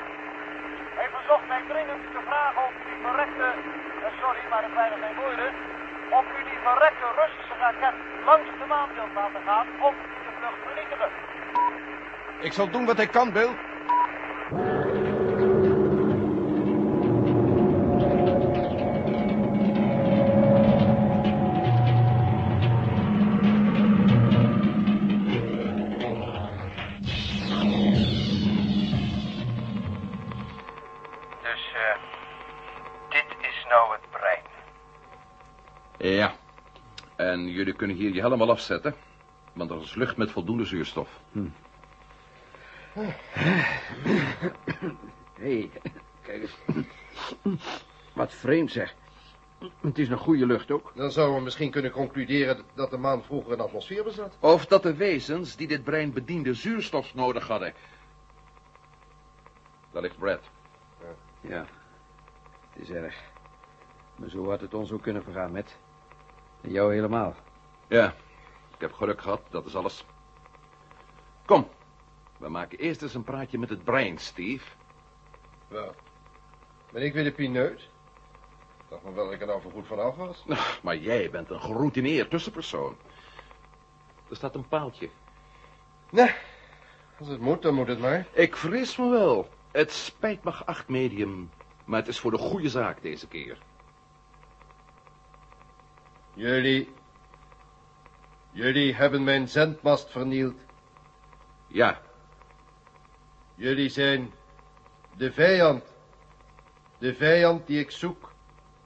Hij 0.99 1.09
verzocht 1.15 1.47
mij 1.53 1.63
dringend 1.69 2.03
te 2.15 2.21
vragen 2.29 2.63
of 2.69 2.75
die 2.87 2.99
verrekte, 3.05 3.49
eh, 4.05 4.13
sorry, 4.23 4.43
maar 4.51 4.65
waren 4.75 4.99
zijn 5.05 5.17
woorden, 5.23 5.51
of 6.19 6.25
u 6.39 6.41
die 6.51 6.61
verrekte 6.67 7.07
Russische 7.21 7.57
raket 7.63 7.97
langs 8.29 8.49
de 8.61 8.67
maan 8.73 8.91
wilt 8.97 9.15
laten 9.21 9.43
gaan 9.49 9.67
of 9.89 9.95
de 10.25 10.31
vlucht 10.39 10.61
vernietigen. 10.67 11.11
Ik 12.49 12.53
zal 12.53 12.69
doen 12.71 12.85
wat 12.87 12.99
ik 12.99 13.11
kan, 13.11 13.33
Bill. 13.33 13.53
Jullie 37.55 37.75
kunnen 37.75 37.97
hier 37.97 38.15
je 38.15 38.23
helemaal 38.23 38.51
afzetten. 38.51 38.95
Want 39.53 39.71
er 39.71 39.81
is 39.81 39.95
lucht 39.95 40.17
met 40.17 40.31
voldoende 40.31 40.65
zuurstof. 40.65 41.21
Hé, 45.35 45.71
kijk 46.23 46.43
eens. 46.43 46.57
Wat 48.13 48.35
vreemd 48.35 48.71
zeg. 48.71 48.95
Het 49.81 49.99
is 49.99 50.09
een 50.09 50.19
goede 50.19 50.47
lucht 50.47 50.71
ook. 50.71 50.93
Dan 50.95 51.11
zouden 51.11 51.37
we 51.37 51.43
misschien 51.43 51.71
kunnen 51.71 51.91
concluderen 51.91 52.65
dat 52.75 52.91
de 52.91 52.97
maan 52.97 53.23
vroeger 53.23 53.53
een 53.53 53.61
atmosfeer 53.61 54.05
bezat. 54.05 54.37
Of 54.41 54.67
dat 54.67 54.83
de 54.83 54.95
wezens 54.95 55.57
die 55.57 55.69
dit 55.69 55.85
brein 55.85 56.13
bedienden 56.13 56.55
zuurstof 56.55 57.15
nodig 57.15 57.49
hadden. 57.49 57.73
Daar 59.93 60.03
ligt 60.03 60.19
Brad. 60.19 60.43
Ja, 61.41 61.67
het 62.71 62.83
is 62.83 62.91
erg. 62.91 63.23
Maar 64.17 64.29
zo 64.29 64.51
had 64.51 64.61
het 64.61 64.75
ons 64.75 64.93
ook 64.93 65.03
kunnen 65.03 65.23
vergaan 65.23 65.53
met. 65.53 65.79
En 66.61 66.71
jou 66.71 66.95
helemaal. 66.95 67.35
Ja, 67.95 68.15
ik 68.75 68.81
heb 68.81 68.93
geluk 68.93 69.21
gehad, 69.21 69.41
dat 69.51 69.67
is 69.67 69.77
alles. 69.77 70.05
Kom, 71.45 71.69
we 72.39 72.49
maken 72.49 72.79
eerst 72.79 73.03
eens 73.03 73.15
een 73.15 73.25
praatje 73.25 73.59
met 73.59 73.69
het 73.69 73.85
brein, 73.85 74.19
Steve. 74.19 74.71
Wel, 75.69 75.95
ben 76.93 77.03
ik 77.03 77.13
weer 77.13 77.25
de 77.25 77.33
pineut? 77.33 77.81
Ik 77.81 78.89
dacht 78.89 79.05
nog 79.05 79.15
wel 79.15 79.25
dat 79.25 79.35
ik 79.35 79.41
er 79.41 79.47
nou 79.47 79.63
goed 79.73 79.87
vanaf 79.87 80.17
was. 80.17 80.45
Nou, 80.47 80.61
Maar 80.83 80.97
jij 80.97 81.31
bent 81.31 81.51
een 81.51 81.61
geroutineerd 81.61 82.31
tussenpersoon. 82.31 82.97
Er 84.31 84.37
staat 84.37 84.55
een 84.55 84.69
paaltje. 84.69 85.11
Nee, 86.11 86.35
als 87.19 87.29
het 87.29 87.41
moet, 87.41 87.63
dan 87.63 87.75
moet 87.75 87.89
het 87.89 88.01
maar. 88.01 88.27
Ik 88.33 88.57
vrees 88.57 88.97
me 88.97 89.09
wel. 89.09 89.49
Het 89.73 89.93
spijt 89.93 90.45
me 90.45 90.53
geacht 90.53 90.89
medium, 90.89 91.51
maar 91.85 91.99
het 91.99 92.09
is 92.09 92.19
voor 92.19 92.31
de 92.31 92.39
goede 92.39 92.69
zaak 92.69 93.03
deze 93.03 93.29
keer. 93.29 93.59
Jullie... 96.33 97.03
Jullie 98.55 98.95
hebben 98.95 99.25
mijn 99.25 99.49
zendmast 99.49 100.11
vernield. 100.11 100.61
Ja, 101.69 102.01
Jullie 103.55 103.89
zijn 103.89 104.33
de 105.17 105.33
vijand. 105.33 105.85
De 106.99 107.15
vijand 107.15 107.67
die 107.67 107.79
ik 107.81 107.91
zoek. 107.91 108.33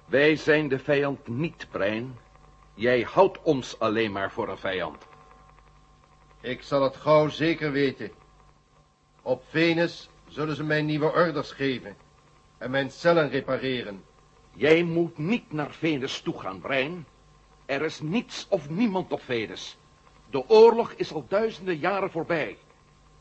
wij 0.07 0.37
zijn 0.37 0.69
de 0.69 0.79
vijand 0.79 1.29
niet, 1.29 1.67
brein. 1.71 2.19
Jij 2.75 3.01
houdt 3.01 3.43
ons 3.43 3.79
alleen 3.79 4.13
maar 4.13 4.31
voor 4.31 4.49
een 4.49 4.59
vijand. 4.59 5.07
Ik 6.41 6.63
zal 6.63 6.83
het 6.83 6.97
gauw 6.97 7.29
zeker 7.29 7.73
weten. 7.73 8.11
Op 9.23 9.45
Venus 9.49 10.11
zullen 10.29 10.57
ze 10.57 10.65
mij 10.65 10.83
nieuwe 10.83 11.13
orders 11.13 11.53
geven. 11.53 11.97
En 12.59 12.71
mijn 12.71 12.91
cellen 12.91 13.31
repareren. 13.31 14.05
Jij 14.55 14.83
moet 14.83 15.19
niet 15.19 15.53
naar 15.53 15.71
Venus 15.71 16.21
toe 16.21 16.41
gaan, 16.41 16.61
brein. 16.61 17.07
Er 17.69 17.83
is 17.83 18.01
niets 18.01 18.47
of 18.49 18.69
niemand 18.71 19.13
op 19.13 19.23
Venus. 19.23 19.77
De 20.31 20.49
oorlog 20.49 20.93
is 20.93 21.13
al 21.13 21.25
duizenden 21.29 21.77
jaren 21.77 22.11
voorbij. 22.11 22.57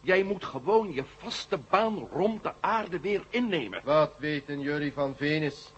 Jij 0.02 0.24
moet 0.24 0.46
gewoon 0.46 0.94
je 0.94 1.04
vaste 1.18 1.60
baan 1.70 2.08
rond 2.12 2.44
de 2.44 2.52
aarde 2.60 3.00
weer 3.00 3.24
innemen. 3.30 3.82
Wat 3.84 4.14
weten 4.18 4.60
jullie 4.60 4.94
van 4.94 5.16
Venus? 5.16 5.72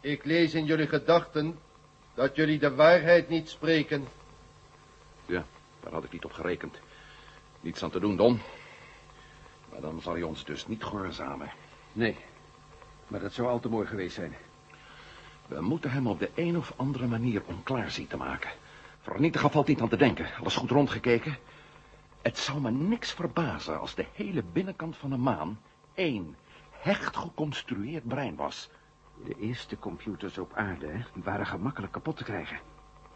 Ik 0.00 0.24
lees 0.24 0.54
in 0.54 0.64
jullie 0.64 0.86
gedachten 0.86 1.58
dat 2.14 2.36
jullie 2.36 2.58
de 2.58 2.74
waarheid 2.74 3.28
niet 3.28 3.48
spreken. 3.48 4.08
Ja, 5.26 5.44
daar 5.80 5.92
had 5.92 6.04
ik 6.04 6.12
niet 6.12 6.24
op 6.24 6.32
gerekend. 6.32 6.78
Niets 7.60 7.82
aan 7.82 7.90
te 7.90 8.00
doen, 8.00 8.16
Don. 8.16 8.40
Maar 9.70 9.80
dan 9.80 10.00
zal 10.00 10.16
je 10.16 10.26
ons 10.26 10.44
dus 10.44 10.66
niet 10.66 10.84
gehoorzamen. 10.84 11.52
Nee, 11.92 12.16
maar 13.06 13.20
dat 13.20 13.32
zou 13.32 13.48
al 13.48 13.60
te 13.60 13.68
mooi 13.68 13.86
geweest 13.86 14.14
zijn. 14.14 14.36
We 15.54 15.60
moeten 15.60 15.90
hem 15.90 16.06
op 16.06 16.18
de 16.18 16.30
een 16.34 16.56
of 16.56 16.72
andere 16.76 17.06
manier 17.06 17.42
onklaar 17.46 17.90
zien 17.90 18.06
te 18.06 18.16
maken. 18.16 18.50
Vernietigen 19.00 19.50
valt 19.50 19.66
niet 19.66 19.80
aan 19.80 19.88
te 19.88 19.96
denken. 19.96 20.26
Alles 20.40 20.56
goed 20.56 20.70
rondgekeken. 20.70 21.36
Het 22.22 22.38
zou 22.38 22.60
me 22.60 22.70
niks 22.70 23.12
verbazen 23.12 23.80
als 23.80 23.94
de 23.94 24.06
hele 24.12 24.42
binnenkant 24.52 24.96
van 24.96 25.10
de 25.10 25.16
maan 25.16 25.60
één 25.94 26.36
hecht 26.70 27.16
geconstrueerd 27.16 28.08
brein 28.08 28.36
was. 28.36 28.70
De 29.24 29.34
eerste 29.40 29.78
computers 29.78 30.38
op 30.38 30.52
aarde 30.54 30.86
hè, 30.86 31.00
waren 31.14 31.46
gemakkelijk 31.46 31.92
kapot 31.92 32.16
te 32.16 32.24
krijgen. 32.24 32.58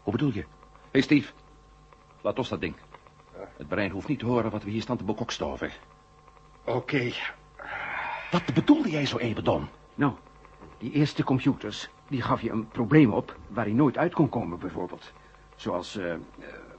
Hoe 0.03 0.11
bedoel 0.11 0.33
je? 0.33 0.41
Hé, 0.41 0.47
hey 0.91 1.01
Steve. 1.01 1.33
Laat 2.21 2.37
ons 2.37 2.49
dat 2.49 2.61
ding. 2.61 2.75
Het 3.57 3.67
brein 3.67 3.91
hoeft 3.91 4.07
niet 4.07 4.19
te 4.19 4.25
horen 4.25 4.51
wat 4.51 4.63
we 4.63 4.69
hier 4.69 4.81
staan 4.81 4.97
te 4.97 5.03
bekokstoven. 5.03 5.71
Oké. 6.65 7.11
Wat 8.31 8.53
bedoelde 8.53 8.89
jij 8.89 9.05
zo 9.05 9.17
even, 9.17 9.43
Don? 9.43 9.67
Nou, 9.95 10.13
die 10.77 10.91
eerste 10.91 11.23
computers, 11.23 11.89
die 12.07 12.21
gaf 12.21 12.41
je 12.41 12.51
een 12.51 12.67
probleem 12.67 13.11
op 13.11 13.37
waar 13.47 13.65
hij 13.65 13.73
nooit 13.73 13.97
uit 13.97 14.13
kon 14.13 14.29
komen, 14.29 14.59
bijvoorbeeld. 14.59 15.13
Zoals, 15.55 15.97
eh, 15.97 16.13
eh, 16.13 16.19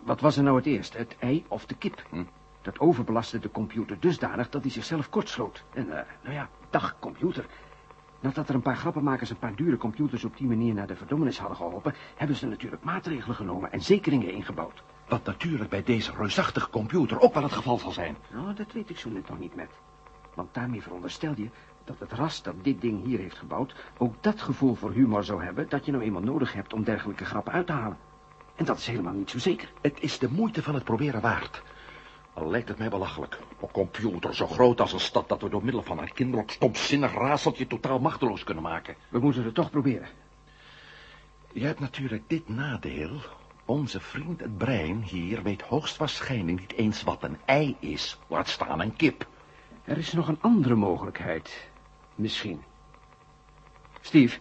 wat 0.02 0.20
was 0.20 0.36
er 0.36 0.42
nou 0.42 0.56
het 0.56 0.66
eerst, 0.66 0.96
het 0.96 1.16
ei 1.18 1.44
of 1.48 1.66
de 1.66 1.74
kip? 1.74 2.02
Hm. 2.10 2.24
Dat 2.62 2.78
overbelastte 2.78 3.38
de 3.38 3.50
computer 3.50 4.00
dusdanig 4.00 4.48
dat 4.48 4.62
hij 4.62 4.70
zichzelf 4.70 5.08
kortsloot. 5.08 5.64
En, 5.74 5.98
eh, 5.98 6.04
nou 6.22 6.34
ja, 6.34 6.48
dag 6.70 6.96
computer. 6.98 7.46
Nadat 8.20 8.48
er 8.48 8.54
een 8.54 8.62
paar 8.62 8.76
grappenmakers 8.76 9.30
een 9.30 9.38
paar 9.38 9.54
dure 9.54 9.76
computers 9.76 10.24
op 10.24 10.36
die 10.36 10.46
manier 10.46 10.74
naar 10.74 10.86
de 10.86 10.96
verdommenis 10.96 11.38
hadden 11.38 11.56
geholpen... 11.56 11.94
hebben 12.16 12.36
ze 12.36 12.46
natuurlijk 12.46 12.82
maatregelen 12.82 13.36
genomen 13.36 13.72
en 13.72 13.82
zekeringen 13.82 14.32
ingebouwd. 14.32 14.82
Wat 15.08 15.24
natuurlijk 15.24 15.70
bij 15.70 15.82
deze 15.82 16.12
reusachtige 16.16 16.70
computer 16.70 17.20
ook 17.20 17.34
wel 17.34 17.42
het 17.42 17.52
geval 17.52 17.78
zal 17.78 17.90
zijn. 17.90 18.16
Nou, 18.32 18.54
dat 18.54 18.72
weet 18.72 18.90
ik 18.90 18.98
zo 18.98 19.10
net 19.10 19.28
nog 19.28 19.38
niet 19.38 19.54
met. 19.54 19.70
Want 20.34 20.54
daarmee 20.54 20.82
veronderstel 20.82 21.32
je 21.36 21.50
dat 21.88 22.08
het 22.08 22.18
ras 22.18 22.42
dat 22.42 22.54
dit 22.62 22.80
ding 22.80 23.04
hier 23.04 23.18
heeft 23.18 23.38
gebouwd... 23.38 23.74
ook 23.98 24.14
dat 24.20 24.42
gevoel 24.42 24.74
voor 24.74 24.92
humor 24.92 25.24
zou 25.24 25.44
hebben 25.44 25.68
dat 25.68 25.84
je 25.84 25.92
nou 25.92 26.04
eenmaal 26.04 26.22
nodig 26.22 26.52
hebt 26.52 26.72
om 26.72 26.84
dergelijke 26.84 27.24
grappen 27.24 27.52
uit 27.52 27.66
te 27.66 27.72
halen. 27.72 27.98
En 28.54 28.64
dat 28.64 28.78
is 28.78 28.86
helemaal 28.86 29.12
niet 29.12 29.30
zo 29.30 29.38
zeker. 29.38 29.72
Het 29.80 30.00
is 30.00 30.18
de 30.18 30.30
moeite 30.30 30.62
van 30.62 30.74
het 30.74 30.84
proberen 30.84 31.20
waard. 31.20 31.62
Al 32.32 32.50
lijkt 32.50 32.68
het 32.68 32.78
mij 32.78 32.88
belachelijk. 32.88 33.38
Een 33.60 33.70
computer 33.70 34.34
zo 34.34 34.46
groot 34.46 34.80
als 34.80 34.92
een 34.92 35.00
stad 35.00 35.28
dat 35.28 35.42
we 35.42 35.48
door 35.48 35.64
middel 35.64 35.82
van 35.82 35.98
een 35.98 36.12
kinderlijk 36.12 36.50
stomzinnig 36.50 37.12
razeltje 37.12 37.66
totaal 37.66 37.98
machteloos 37.98 38.44
kunnen 38.44 38.62
maken. 38.62 38.94
We 39.08 39.18
moeten 39.18 39.44
het 39.44 39.54
toch 39.54 39.70
proberen. 39.70 40.08
Je 41.52 41.64
hebt 41.64 41.80
natuurlijk 41.80 42.22
dit 42.26 42.48
nadeel. 42.48 43.20
Onze 43.64 44.00
vriend 44.00 44.40
het 44.40 44.58
brein 44.58 45.02
hier 45.02 45.42
weet 45.42 45.62
hoogstwaarschijnlijk 45.62 46.60
niet 46.60 46.72
eens 46.72 47.02
wat 47.02 47.22
een 47.22 47.36
ei 47.44 47.76
is. 47.80 48.18
Laat 48.26 48.48
staan 48.48 48.80
een 48.80 48.96
kip. 48.96 49.26
Er 49.84 49.98
is 49.98 50.12
nog 50.12 50.28
een 50.28 50.40
andere 50.40 50.74
mogelijkheid. 50.74 51.70
Misschien. 52.18 52.64
Steve, 54.00 54.38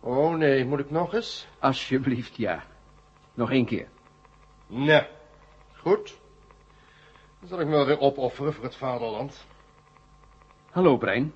Oh 0.00 0.34
nee, 0.34 0.64
moet 0.64 0.78
ik 0.78 0.90
nog 0.90 1.14
eens? 1.14 1.48
alsjeblieft 1.58 2.36
ja. 2.36 2.64
Nog 3.34 3.50
één 3.50 3.64
keer. 3.64 3.88
Nee. 4.66 5.06
Goed. 5.76 6.20
Dan 7.38 7.48
zal 7.48 7.60
ik 7.60 7.66
me 7.66 7.72
wel 7.72 7.86
weer 7.86 8.00
opofferen 8.00 8.52
voor 8.52 8.64
het 8.64 8.76
vaderland. 8.76 9.46
Hallo, 10.70 10.96
brein. 10.96 11.34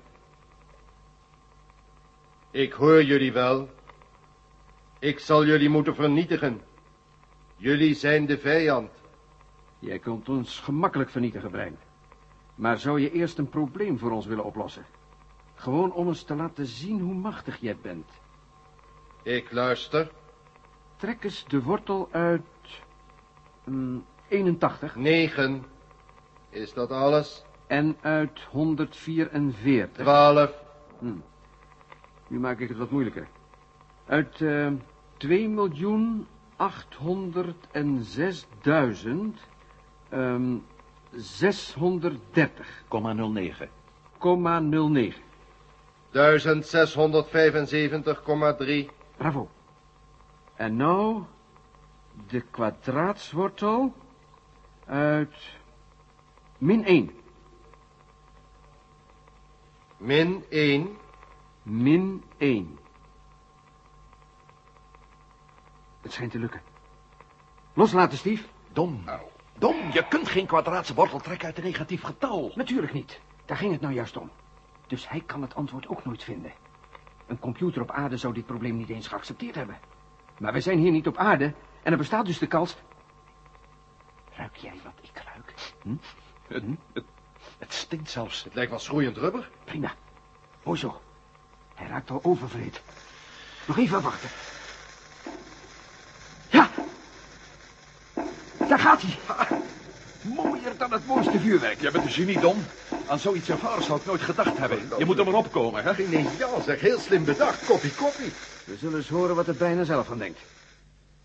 Ik 2.51 2.73
hoor 2.73 3.03
jullie 3.03 3.33
wel. 3.33 3.69
Ik 4.99 5.19
zal 5.19 5.45
jullie 5.45 5.69
moeten 5.69 5.95
vernietigen. 5.95 6.61
Jullie 7.55 7.93
zijn 7.93 8.25
de 8.25 8.37
vijand. 8.37 8.91
Jij 9.79 9.99
kunt 9.99 10.29
ons 10.29 10.59
gemakkelijk 10.59 11.09
vernietigen, 11.09 11.51
brein. 11.51 11.77
Maar 12.55 12.79
zou 12.79 12.99
je 12.99 13.11
eerst 13.11 13.37
een 13.37 13.49
probleem 13.49 13.97
voor 13.99 14.11
ons 14.11 14.25
willen 14.25 14.43
oplossen? 14.43 14.85
Gewoon 15.65 15.93
om 15.93 16.07
ons 16.07 16.23
te 16.23 16.35
laten 16.35 16.65
zien 16.65 16.99
hoe 16.99 17.13
machtig 17.13 17.57
jij 17.57 17.77
bent. 17.81 18.09
Ik 19.23 19.51
luister. 19.51 20.11
Trek 20.95 21.23
eens 21.23 21.45
de 21.47 21.61
wortel 21.61 22.07
uit... 22.11 22.41
mm, 23.63 24.05
81 24.27 24.95
Negen. 24.95 25.65
Is 26.49 26.73
dat 26.73 26.91
alles? 26.91 27.43
en 27.67 27.97
uit 28.01 28.39
144. 28.51 30.03
Twaalf. 30.03 30.53
Nu 32.27 32.39
maak 32.39 32.59
ik 32.59 32.69
het 32.69 32.77
wat 32.77 32.91
moeilijker. 32.91 33.27
Uit 34.05 34.43
2 35.17 35.49
miljoen 35.49 36.27
806.000 36.57 36.63
ehm 40.09 40.57
630,09. 41.11 43.69
09. 44.19 45.24
1675,3. 46.15 46.21
Bravo. 49.17 49.49
En 50.55 50.75
nou 50.75 51.23
de 52.27 52.41
kwadraatswortel 52.41 53.93
uit 54.85 55.35
min 56.57 56.85
1. 56.85 57.11
Min 59.97 60.45
1. 60.49 60.97
Min 61.63 62.23
1. 62.37 62.79
Het 66.01 66.13
schijnt 66.13 66.31
te 66.31 66.39
lukken. 66.39 66.61
Loslaten, 67.73 68.17
Steve. 68.17 68.47
Dom. 68.73 69.03
Dom, 69.57 69.75
je 69.91 70.07
kunt 70.07 70.27
geen 70.27 70.45
kwadraatse 70.45 70.93
wortel 70.93 71.19
trekken 71.19 71.47
uit 71.47 71.57
een 71.57 71.63
negatief 71.63 72.01
getal. 72.01 72.51
Natuurlijk 72.55 72.93
niet. 72.93 73.19
Daar 73.45 73.57
ging 73.57 73.71
het 73.71 73.81
nou 73.81 73.93
juist 73.93 74.17
om. 74.17 74.31
Dus 74.87 75.09
hij 75.09 75.21
kan 75.21 75.41
het 75.41 75.55
antwoord 75.55 75.87
ook 75.87 76.05
nooit 76.05 76.23
vinden. 76.23 76.53
Een 77.27 77.39
computer 77.39 77.81
op 77.81 77.91
aarde 77.91 78.17
zou 78.17 78.33
dit 78.33 78.45
probleem 78.45 78.77
niet 78.77 78.89
eens 78.89 79.07
geaccepteerd 79.07 79.55
hebben. 79.55 79.79
Maar 80.39 80.51
wij 80.51 80.61
zijn 80.61 80.79
hier 80.79 80.91
niet 80.91 81.07
op 81.07 81.17
aarde 81.17 81.53
en 81.83 81.91
er 81.91 81.97
bestaat 81.97 82.25
dus 82.25 82.39
de 82.39 82.47
kans... 82.47 82.75
Ruik 84.35 84.55
jij 84.55 84.79
wat 84.83 84.93
ik 85.01 85.23
ruik? 85.33 85.53
Hm? 85.81 85.95
Het, 86.47 86.63
het, 86.93 87.05
het 87.57 87.73
stinkt 87.73 88.09
zelfs. 88.09 88.43
Het 88.43 88.53
lijkt 88.53 88.69
wel 88.69 88.79
schroeiend 88.79 89.17
rubber. 89.17 89.49
Prima. 89.63 89.93
Mooi 90.63 90.79
zo. 90.79 91.01
Hij 91.75 91.87
raakt 91.87 92.11
al 92.11 92.19
overvreed. 92.23 92.81
Nog 93.67 93.77
even 93.77 94.01
wachten. 94.01 94.29
Ja! 96.49 96.69
Daar 98.67 98.79
gaat 98.79 99.01
hij. 99.01 99.17
Mooier 100.33 100.77
dan 100.77 100.91
het 100.91 101.05
mooiste 101.05 101.39
vuurwerk. 101.39 101.81
Jij 101.81 101.91
bent 101.91 102.03
een 102.03 102.11
genie, 102.11 102.39
Dom. 102.39 102.57
Aan 103.07 103.19
zoiets 103.19 103.49
ervaren 103.49 103.83
zou 103.83 103.99
ik 103.99 104.05
nooit 104.05 104.21
gedacht 104.21 104.57
hebben. 104.57 104.79
Je 104.97 105.05
moet 105.05 105.17
er 105.17 105.25
maar 105.25 105.33
opkomen, 105.33 105.83
hè? 105.83 105.93
Geniaal, 105.93 106.61
zeg. 106.61 106.79
Heel 106.79 106.99
slim 106.99 107.25
bedacht. 107.25 107.65
Koppie, 107.65 107.91
koppie. 107.95 108.31
We 108.65 108.75
zullen 108.77 108.97
eens 108.97 109.09
horen 109.09 109.35
wat 109.35 109.45
het 109.45 109.61
er 109.61 109.85
zelf 109.85 110.07
van 110.07 110.17
denkt. 110.17 110.39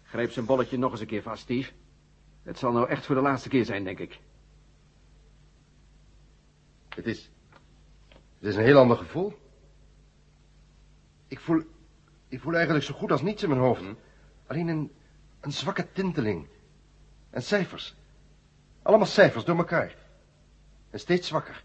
Grijp 0.02 0.30
zijn 0.30 0.44
bolletje 0.44 0.78
nog 0.78 0.90
eens 0.90 1.00
een 1.00 1.06
keer 1.06 1.22
vast, 1.22 1.42
Steve. 1.42 1.70
Het 2.42 2.58
zal 2.58 2.72
nou 2.72 2.88
echt 2.88 3.06
voor 3.06 3.14
de 3.14 3.20
laatste 3.20 3.48
keer 3.48 3.64
zijn, 3.64 3.84
denk 3.84 3.98
ik. 3.98 4.18
Het 6.88 7.06
is... 7.06 7.30
Het 8.38 8.48
is 8.48 8.56
een 8.56 8.62
heel 8.64 8.78
ander 8.78 8.96
gevoel. 8.96 9.32
Ik 11.28 11.40
voel... 11.40 11.62
Ik 12.28 12.40
voel 12.40 12.54
eigenlijk 12.54 12.84
zo 12.84 12.94
goed 12.94 13.10
als 13.12 13.22
niets 13.22 13.42
in 13.42 13.48
mijn 13.48 13.60
hoofd. 13.60 13.82
Alleen 14.46 14.68
een... 14.68 14.92
Een 15.40 15.52
zwakke 15.52 15.86
tinteling. 15.92 16.46
En 17.30 17.42
cijfers. 17.42 17.94
Allemaal 18.82 19.06
cijfers 19.06 19.44
door 19.44 19.56
elkaar. 19.56 19.94
En 20.90 21.00
steeds 21.00 21.28
zwakker. 21.28 21.62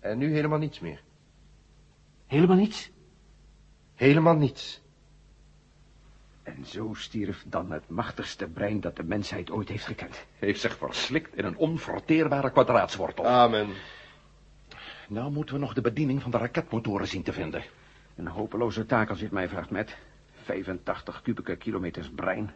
En 0.00 0.18
nu 0.18 0.32
helemaal 0.32 0.58
niets 0.58 0.80
meer. 0.80 1.02
Helemaal 2.26 2.56
niets? 2.56 2.90
Helemaal 3.94 4.34
niets. 4.34 4.80
En 6.42 6.64
zo 6.64 6.94
stierf 6.94 7.44
dan 7.46 7.72
het 7.72 7.88
machtigste 7.88 8.46
brein 8.46 8.80
dat 8.80 8.96
de 8.96 9.02
mensheid 9.02 9.50
ooit 9.50 9.68
heeft 9.68 9.86
gekend. 9.86 10.26
Heeft 10.38 10.60
zich 10.60 10.76
verslikt 10.76 11.36
in 11.36 11.44
een 11.44 11.56
onverteerbare 11.56 12.50
kwadraatswortel. 12.50 13.26
Amen. 13.26 13.68
Nou 15.08 15.32
moeten 15.32 15.54
we 15.54 15.60
nog 15.60 15.74
de 15.74 15.80
bediening 15.80 16.22
van 16.22 16.30
de 16.30 16.38
raketmotoren 16.38 17.08
zien 17.08 17.22
te 17.22 17.32
vinden. 17.32 17.64
Een 18.16 18.26
hopeloze 18.26 18.86
taak 18.86 19.08
als 19.08 19.18
je 19.18 19.24
het 19.24 19.32
mij 19.34 19.48
vraagt, 19.48 19.70
met 19.70 19.96
85 20.32 21.22
kubieke 21.22 21.56
kilometers 21.56 22.10
brein. 22.10 22.52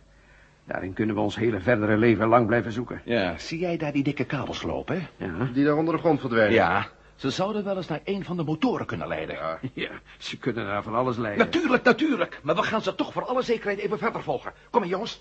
Daarin 0.67 0.93
kunnen 0.93 1.15
we 1.15 1.21
ons 1.21 1.37
hele 1.37 1.61
verdere 1.61 1.97
leven 1.97 2.29
lang 2.29 2.47
blijven 2.47 2.73
zoeken. 2.73 3.01
Ja, 3.05 3.39
zie 3.39 3.59
jij 3.59 3.77
daar 3.77 3.93
die 3.93 4.03
dikke 4.03 4.25
kabels 4.25 4.63
lopen? 4.63 5.09
Ja, 5.17 5.49
Die 5.53 5.65
daar 5.65 5.77
onder 5.77 5.95
de 5.95 6.01
grond 6.01 6.21
verdwijnen. 6.21 6.55
Ja, 6.55 6.87
ze 7.15 7.31
zouden 7.31 7.65
wel 7.65 7.77
eens 7.77 7.87
naar 7.89 8.01
een 8.05 8.25
van 8.25 8.37
de 8.37 8.43
motoren 8.43 8.87
kunnen 8.87 9.09
leiden. 9.09 9.35
Ja. 9.35 9.59
ja 9.75 9.91
ze 10.19 10.39
kunnen 10.39 10.67
daar 10.67 10.83
van 10.83 10.95
alles 10.95 11.17
leiden. 11.17 11.45
Natuurlijk, 11.45 11.85
natuurlijk. 11.85 12.41
Maar 12.43 12.55
we 12.55 12.63
gaan 12.63 12.83
ze 12.83 12.95
toch 12.95 13.13
voor 13.13 13.25
alle 13.25 13.43
zekerheid 13.43 13.79
even 13.79 13.99
verder 13.99 14.23
volgen. 14.23 14.53
Kom 14.71 14.81
maar, 14.81 14.91
jongens. 14.91 15.21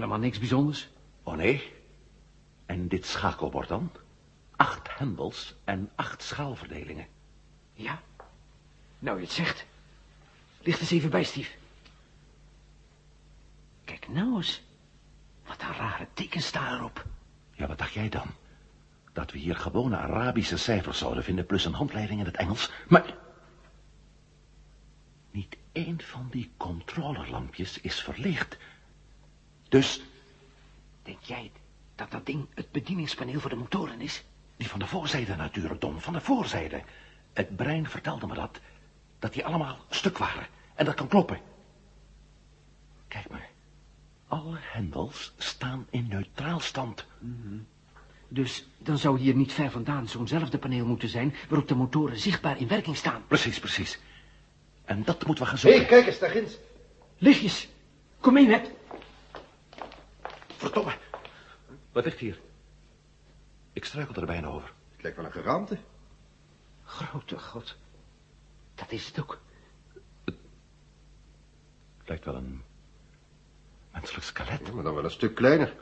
Helemaal 0.00 0.22
niks 0.22 0.38
bijzonders. 0.38 0.88
Oh 1.22 1.34
nee. 1.34 1.72
En 2.66 2.88
dit 2.88 3.06
schakelbord 3.06 3.68
dan? 3.68 3.92
Acht 4.56 4.98
hendels 4.98 5.54
en 5.64 5.90
acht 5.94 6.22
schaalverdelingen. 6.22 7.06
Ja? 7.72 8.02
Nou, 8.98 9.18
je 9.18 9.24
het 9.24 9.32
zegt. 9.32 9.66
Licht 10.60 10.80
eens 10.80 10.90
even 10.90 11.10
bij, 11.10 11.22
Steve. 11.24 11.50
Kijk 13.84 14.08
nou 14.08 14.36
eens. 14.36 14.62
Wat 15.46 15.62
een 15.62 15.74
rare 15.74 16.06
tekens 16.14 16.46
staan 16.46 16.78
erop. 16.78 17.04
Ja, 17.52 17.66
wat 17.66 17.78
dacht 17.78 17.92
jij 17.92 18.08
dan? 18.08 18.26
Dat 19.12 19.32
we 19.32 19.38
hier 19.38 19.56
gewone 19.56 19.96
Arabische 19.96 20.56
cijfers 20.56 20.98
zouden 20.98 21.24
vinden... 21.24 21.46
plus 21.46 21.64
een 21.64 21.74
handleiding 21.74 22.20
in 22.20 22.26
het 22.26 22.36
Engels. 22.36 22.70
Maar... 22.88 23.16
Niet 25.30 25.56
één 25.72 26.00
van 26.00 26.28
die 26.30 26.52
controlelampjes 26.56 27.80
is 27.80 28.00
verlicht. 28.00 28.58
Dus 29.70 30.00
Denk 31.02 31.22
jij 31.22 31.50
dat 31.94 32.10
dat 32.10 32.26
ding 32.26 32.46
het 32.54 32.70
bedieningspaneel 32.70 33.40
voor 33.40 33.50
de 33.50 33.56
motoren 33.56 34.00
is? 34.00 34.24
die 34.56 34.68
van 34.68 34.78
de 34.78 34.86
voorzijde 34.86 35.36
natuurlijk, 35.36 35.80
Dom. 35.80 36.00
Van 36.00 36.12
de 36.12 36.20
voorzijde. 36.20 36.82
Het 37.32 37.56
brein 37.56 37.88
vertelde 37.88 38.26
me 38.26 38.34
dat. 38.34 38.60
Dat 39.18 39.32
die 39.32 39.44
allemaal 39.44 39.78
stuk 39.90 40.18
waren. 40.18 40.46
En 40.74 40.84
dat 40.84 40.94
kan 40.94 41.08
kloppen. 41.08 41.40
Kijk 43.08 43.28
maar. 43.30 43.48
Alle 44.28 44.56
hendels 44.60 45.32
staan 45.38 45.86
in 45.90 46.06
neutraal 46.08 46.60
stand. 46.60 47.06
Dus 48.28 48.68
dan 48.78 48.98
zou 48.98 49.18
hier 49.18 49.34
niet 49.34 49.52
ver 49.52 49.70
vandaan 49.70 50.08
zo'nzelfde 50.08 50.58
paneel 50.58 50.86
moeten 50.86 51.08
zijn... 51.08 51.34
waarop 51.48 51.68
de 51.68 51.74
motoren 51.74 52.18
zichtbaar 52.18 52.60
in 52.60 52.68
werking 52.68 52.96
staan. 52.96 53.22
Precies, 53.26 53.58
precies. 53.58 53.98
En 54.84 55.04
dat 55.04 55.26
moeten 55.26 55.44
we 55.44 55.50
gaan 55.50 55.58
Hé, 55.60 55.68
zoeken. 55.70 55.86
kijk 55.86 56.06
eens, 56.06 56.18
daar 56.18 56.30
ginds. 56.30 56.56
Lichtjes, 57.18 57.68
kom 58.20 58.32
mee, 58.32 58.46
met. 58.46 58.70
Verdomme. 60.60 60.96
Wat 61.92 62.04
ligt 62.04 62.18
hier? 62.18 62.40
Ik 63.72 63.84
struikel 63.84 64.14
er 64.14 64.26
bijna 64.26 64.46
over. 64.46 64.72
Het 64.92 65.02
lijkt 65.02 65.16
wel 65.16 65.26
een 65.26 65.32
geraamte. 65.32 65.78
Grote 66.84 67.38
god. 67.38 67.76
Dat 68.74 68.92
is 68.92 69.06
het 69.06 69.20
ook. 69.20 69.40
Het 71.98 72.08
lijkt 72.08 72.24
wel 72.24 72.34
een 72.34 72.62
menselijk 73.92 74.24
skelet. 74.24 74.60
Ja, 74.66 74.72
maar 74.72 74.84
dan 74.84 74.94
wel 74.94 75.04
een 75.04 75.10
stuk 75.10 75.34
kleiner. 75.34 75.74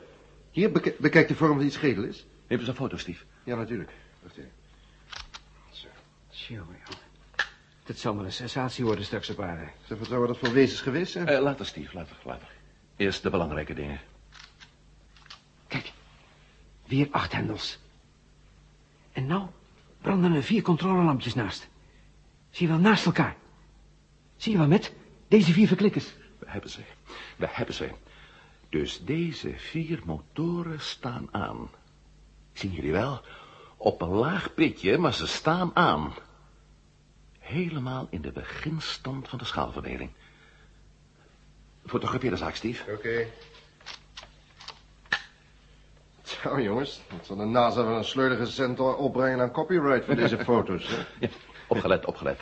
Hier, 0.51 0.71
bek- 0.71 0.97
bekijk 0.99 1.27
de 1.27 1.35
vorm 1.35 1.51
van 1.53 1.61
die 1.61 1.71
schedel 1.71 2.03
is. 2.03 2.25
Neem 2.47 2.59
eens 2.59 2.67
een 2.67 2.75
foto, 2.75 2.97
Steve. 2.97 3.23
Ja, 3.43 3.55
natuurlijk. 3.55 3.91
Wacht 4.21 4.37
even. 4.37 4.51
Zo. 5.71 5.87
Tjonge. 6.29 6.77
Dat 7.83 7.97
zal 7.97 8.13
maar 8.13 8.25
een 8.25 8.31
sensatie 8.31 8.85
worden 8.85 9.05
straks 9.05 9.29
op 9.29 9.39
aarde. 9.41 9.69
Zeg, 9.87 9.97
wat 9.97 10.27
dat 10.27 10.37
voor 10.37 10.51
wezens 10.51 10.81
geweest 10.81 11.11
zijn? 11.11 11.27
Eh, 11.27 11.41
later, 11.41 11.65
Steve, 11.65 11.95
later, 11.95 12.15
later. 12.23 12.47
Eerst 12.95 13.23
de 13.23 13.29
belangrijke 13.29 13.73
dingen. 13.73 13.99
Weer 16.89 17.07
acht 17.11 17.33
hendels. 17.33 17.79
En 19.11 19.25
nou 19.25 19.47
branden 20.01 20.33
er 20.33 20.43
vier 20.43 20.61
controlelampjes 20.61 21.33
naast. 21.33 21.67
Zie 22.49 22.67
je 22.67 22.73
wel, 22.73 22.81
naast 22.81 23.05
elkaar. 23.05 23.35
Zie 24.37 24.51
je 24.51 24.57
wel, 24.57 24.67
met 24.67 24.93
deze 25.27 25.51
vier 25.51 25.67
verklikkers. 25.67 26.13
We 26.39 26.45
hebben 26.49 26.69
ze. 26.69 26.81
We 27.35 27.47
hebben 27.49 27.75
ze. 27.75 27.89
Dus 28.69 29.03
deze 29.03 29.53
vier 29.57 30.01
motoren 30.05 30.81
staan 30.81 31.27
aan. 31.31 31.69
Zien 32.53 32.71
jullie 32.71 32.91
wel? 32.91 33.21
Op 33.77 34.01
een 34.01 34.09
laag 34.09 34.53
pitje, 34.53 34.97
maar 34.97 35.13
ze 35.13 35.27
staan 35.27 35.75
aan. 35.75 36.13
Helemaal 37.39 38.07
in 38.09 38.21
de 38.21 38.31
beginstand 38.31 39.29
van 39.29 39.39
de 39.39 39.45
schaalverdeling. 39.45 40.09
Fotografeer 41.85 42.29
de 42.29 42.37
zaak, 42.37 42.55
Steve. 42.55 42.91
Oké. 42.91 43.27
Zo, 46.41 46.61
jongens. 46.61 47.01
Dat 47.09 47.25
zal 47.25 47.35
de 47.35 47.45
NASA 47.45 47.85
wel 47.85 47.97
een 47.97 48.03
sleudige 48.03 48.45
cent 48.45 48.79
opbrengen 48.79 49.39
aan 49.41 49.51
copyright 49.51 50.05
voor 50.05 50.15
deze 50.15 50.37
foto's. 50.37 50.87
Hè? 50.87 51.03
Ja, 51.27 51.27
opgelet, 51.67 52.05
opgelet. 52.05 52.39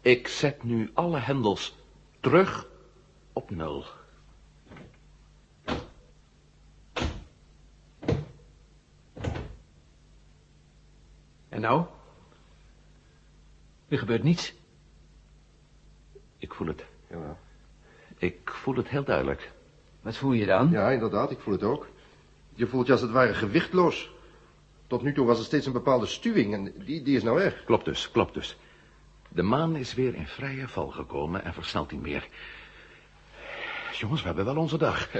Ik 0.00 0.28
zet 0.28 0.62
nu 0.62 0.90
alle 0.94 1.18
hendels 1.18 1.76
terug 2.20 2.66
op 3.32 3.50
nul. 3.50 3.84
En 11.48 11.60
nou? 11.60 11.84
Er 13.88 13.98
gebeurt 13.98 14.22
niets. 14.22 14.54
Ik 16.38 16.54
voel 16.54 16.66
het. 16.66 16.84
Ja. 17.10 17.36
Ik 18.16 18.50
voel 18.50 18.76
het 18.76 18.88
heel 18.88 19.04
duidelijk. 19.04 19.52
Wat 20.00 20.16
voel 20.16 20.32
je 20.32 20.46
dan? 20.46 20.70
ja, 20.70 20.90
inderdaad, 20.90 21.30
ik 21.30 21.40
voel 21.40 21.54
het 21.54 21.62
ook. 21.62 21.86
Je 22.56 22.66
voelt 22.66 22.86
je 22.86 22.92
als 22.92 23.00
het 23.00 23.10
ware 23.10 23.34
gewichtloos. 23.34 24.10
Tot 24.86 25.02
nu 25.02 25.12
toe 25.12 25.26
was 25.26 25.38
er 25.38 25.44
steeds 25.44 25.66
een 25.66 25.72
bepaalde 25.72 26.06
stuwing 26.06 26.54
en 26.54 26.72
die, 26.84 27.02
die 27.02 27.16
is 27.16 27.22
nou 27.22 27.36
weg. 27.36 27.64
Klopt 27.64 27.84
dus, 27.84 28.10
klopt 28.10 28.34
dus. 28.34 28.56
De 29.28 29.42
maan 29.42 29.76
is 29.76 29.94
weer 29.94 30.14
in 30.14 30.26
vrije 30.26 30.68
val 30.68 30.88
gekomen 30.88 31.44
en 31.44 31.54
versnelt 31.54 31.90
niet 31.92 32.00
meer. 32.00 32.28
Jongens, 33.92 34.20
we 34.20 34.26
hebben 34.26 34.44
wel 34.44 34.56
onze 34.56 34.78
dag. 34.78 35.08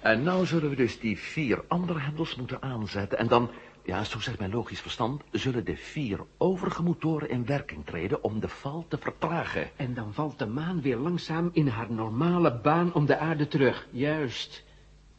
En 0.00 0.22
nou 0.22 0.46
zullen 0.46 0.70
we 0.70 0.76
dus 0.76 1.00
die 1.00 1.18
vier 1.18 1.64
andere 1.68 1.98
hendels 1.98 2.36
moeten 2.36 2.62
aanzetten. 2.62 3.18
En 3.18 3.26
dan, 3.26 3.50
ja, 3.84 4.04
zo 4.04 4.20
zegt 4.20 4.38
mijn 4.38 4.50
logisch 4.50 4.80
verstand... 4.80 5.22
zullen 5.30 5.64
de 5.64 5.76
vier 5.76 6.20
overige 6.38 6.82
motoren 6.82 7.30
in 7.30 7.46
werking 7.46 7.86
treden 7.86 8.24
om 8.24 8.40
de 8.40 8.48
val 8.48 8.84
te 8.88 8.98
vertragen. 8.98 9.70
En 9.76 9.94
dan 9.94 10.14
valt 10.14 10.38
de 10.38 10.46
maan 10.46 10.82
weer 10.82 10.96
langzaam 10.96 11.50
in 11.52 11.68
haar 11.68 11.92
normale 11.92 12.60
baan 12.60 12.94
om 12.94 13.06
de 13.06 13.18
aarde 13.18 13.48
terug. 13.48 13.86
Juist. 13.90 14.64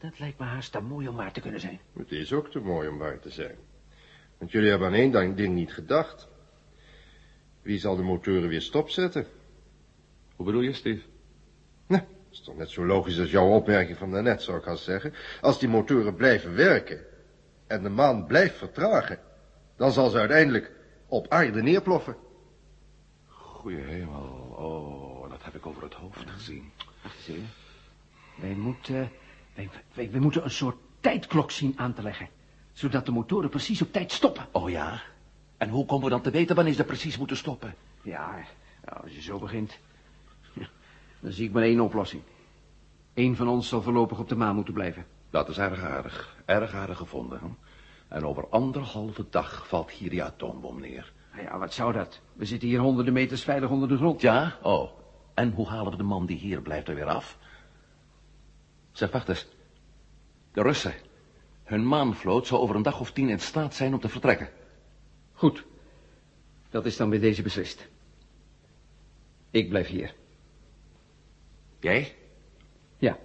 Dat 0.01 0.19
lijkt 0.19 0.39
me 0.39 0.45
haast 0.45 0.71
te 0.71 0.79
mooi 0.79 1.07
om 1.07 1.15
waar 1.15 1.31
te 1.31 1.39
kunnen 1.39 1.59
zijn. 1.59 1.79
Het 1.97 2.11
is 2.11 2.33
ook 2.33 2.51
te 2.51 2.59
mooi 2.59 2.87
om 2.87 2.97
waar 2.97 3.19
te 3.19 3.29
zijn. 3.29 3.55
Want 4.37 4.51
jullie 4.51 4.69
hebben 4.69 4.87
aan 4.87 4.93
één 4.93 5.35
ding- 5.35 5.55
niet 5.55 5.73
gedacht. 5.73 6.27
Wie 7.61 7.79
zal 7.79 7.95
de 7.95 8.01
motoren 8.01 8.49
weer 8.49 8.61
stopzetten? 8.61 9.27
Hoe 10.35 10.45
bedoel 10.45 10.61
je, 10.61 10.73
Steve? 10.73 11.01
Nou, 11.87 12.01
dat 12.01 12.31
is 12.31 12.41
toch 12.41 12.57
net 12.57 12.69
zo 12.69 12.85
logisch 12.85 13.19
als 13.19 13.31
jouw 13.31 13.49
opmerking 13.49 13.97
van 13.97 14.11
daarnet, 14.11 14.41
zou 14.41 14.57
ik 14.57 14.63
gaan 14.63 14.77
zeggen. 14.77 15.13
Als 15.41 15.59
die 15.59 15.69
motoren 15.69 16.15
blijven 16.15 16.55
werken 16.55 17.05
en 17.67 17.83
de 17.83 17.89
maan 17.89 18.25
blijft 18.27 18.57
vertragen, 18.57 19.19
dan 19.75 19.91
zal 19.91 20.09
ze 20.09 20.17
uiteindelijk 20.17 20.71
op 21.07 21.27
aarde 21.27 21.61
neerploffen. 21.61 22.15
Goeie 23.27 23.83
hemel. 23.83 24.55
Oh, 24.57 25.29
dat 25.29 25.43
heb 25.43 25.55
ik 25.55 25.65
over 25.65 25.83
het 25.83 25.93
hoofd 25.93 26.29
gezien. 26.29 26.71
Wacht 27.03 27.15
eens 27.17 27.27
even. 27.27 27.49
Wij 28.35 28.53
moeten, 28.53 29.11
wij, 29.69 29.81
wij, 29.93 30.11
wij 30.11 30.19
moeten 30.19 30.43
een 30.43 30.51
soort 30.51 30.77
tijdklok 30.99 31.51
zien 31.51 31.73
aan 31.75 31.93
te 31.93 32.01
leggen. 32.01 32.29
Zodat 32.73 33.05
de 33.05 33.11
motoren 33.11 33.49
precies 33.49 33.81
op 33.81 33.91
tijd 33.93 34.11
stoppen. 34.11 34.45
Oh 34.51 34.69
ja? 34.69 35.01
En 35.57 35.69
hoe 35.69 35.85
komen 35.85 36.03
we 36.03 36.09
dan 36.09 36.21
te 36.21 36.31
weten 36.31 36.55
wanneer 36.55 36.73
ze 36.73 36.83
precies 36.83 37.17
moeten 37.17 37.37
stoppen? 37.37 37.75
Ja, 38.01 38.45
als 39.01 39.15
je 39.15 39.21
zo 39.21 39.39
begint. 39.39 39.79
dan 41.21 41.31
zie 41.31 41.47
ik 41.47 41.53
maar 41.53 41.63
één 41.63 41.79
oplossing. 41.79 42.21
Eén 43.13 43.35
van 43.35 43.47
ons 43.47 43.67
zal 43.67 43.81
voorlopig 43.81 44.19
op 44.19 44.29
de 44.29 44.35
maan 44.35 44.55
moeten 44.55 44.73
blijven. 44.73 45.05
Dat 45.29 45.49
is 45.49 45.57
erg 45.57 45.83
aardig. 45.83 46.37
Erg 46.45 46.73
aardig 46.73 46.97
gevonden. 46.97 47.39
Hè? 47.39 47.47
En 48.15 48.25
over 48.25 48.47
anderhalve 48.49 49.25
dag 49.29 49.67
valt 49.67 49.91
hier 49.91 50.09
die 50.09 50.23
atoombom 50.23 50.79
neer. 50.79 51.11
Nou 51.31 51.43
ja, 51.43 51.57
wat 51.57 51.73
zou 51.73 51.93
dat? 51.93 52.21
We 52.33 52.45
zitten 52.45 52.67
hier 52.67 52.79
honderden 52.79 53.13
meters 53.13 53.43
veilig 53.43 53.69
onder 53.69 53.87
de 53.87 53.97
grond. 53.97 54.21
Ja? 54.21 54.57
Oh. 54.61 54.89
En 55.33 55.51
hoe 55.51 55.67
halen 55.67 55.91
we 55.91 55.97
de 55.97 56.03
man 56.03 56.25
die 56.25 56.37
hier 56.37 56.61
blijft 56.61 56.87
er 56.87 56.95
weer 56.95 57.05
af? 57.05 57.37
Zeg, 58.91 59.11
wacht 59.11 59.29
eens. 59.29 59.47
De 60.53 60.61
Russen. 60.61 60.93
Hun 61.63 61.87
maanvloot 61.87 62.47
zou 62.47 62.61
over 62.61 62.75
een 62.75 62.81
dag 62.81 62.99
of 62.99 63.11
tien 63.11 63.29
in 63.29 63.39
staat 63.39 63.75
zijn 63.75 63.93
om 63.93 63.99
te 63.99 64.09
vertrekken. 64.09 64.49
Goed. 65.33 65.63
Dat 66.69 66.85
is 66.85 66.97
dan 66.97 67.09
weer 67.09 67.21
deze 67.21 67.41
beslist. 67.41 67.87
Ik 69.51 69.69
blijf 69.69 69.87
hier. 69.87 70.13
Jij? 71.79 72.15
Ja. 72.97 73.17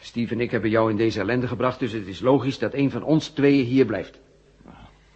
Steve 0.00 0.34
en 0.34 0.40
ik 0.40 0.50
hebben 0.50 0.70
jou 0.70 0.90
in 0.90 0.96
deze 0.96 1.20
ellende 1.20 1.48
gebracht, 1.48 1.78
dus 1.78 1.92
het 1.92 2.06
is 2.06 2.20
logisch 2.20 2.58
dat 2.58 2.74
een 2.74 2.90
van 2.90 3.02
ons 3.02 3.28
tweeën 3.28 3.64
hier 3.64 3.86
blijft. 3.86 4.18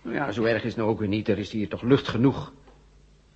Nou 0.02 0.14
ja, 0.14 0.32
zo 0.32 0.44
erg 0.44 0.62
is 0.62 0.68
het 0.68 0.76
nou 0.76 0.88
ook 0.88 0.98
weer 0.98 1.08
niet, 1.08 1.28
er 1.28 1.38
is 1.38 1.50
hier 1.50 1.68
toch 1.68 1.82
lucht 1.82 2.08
genoeg. 2.08 2.52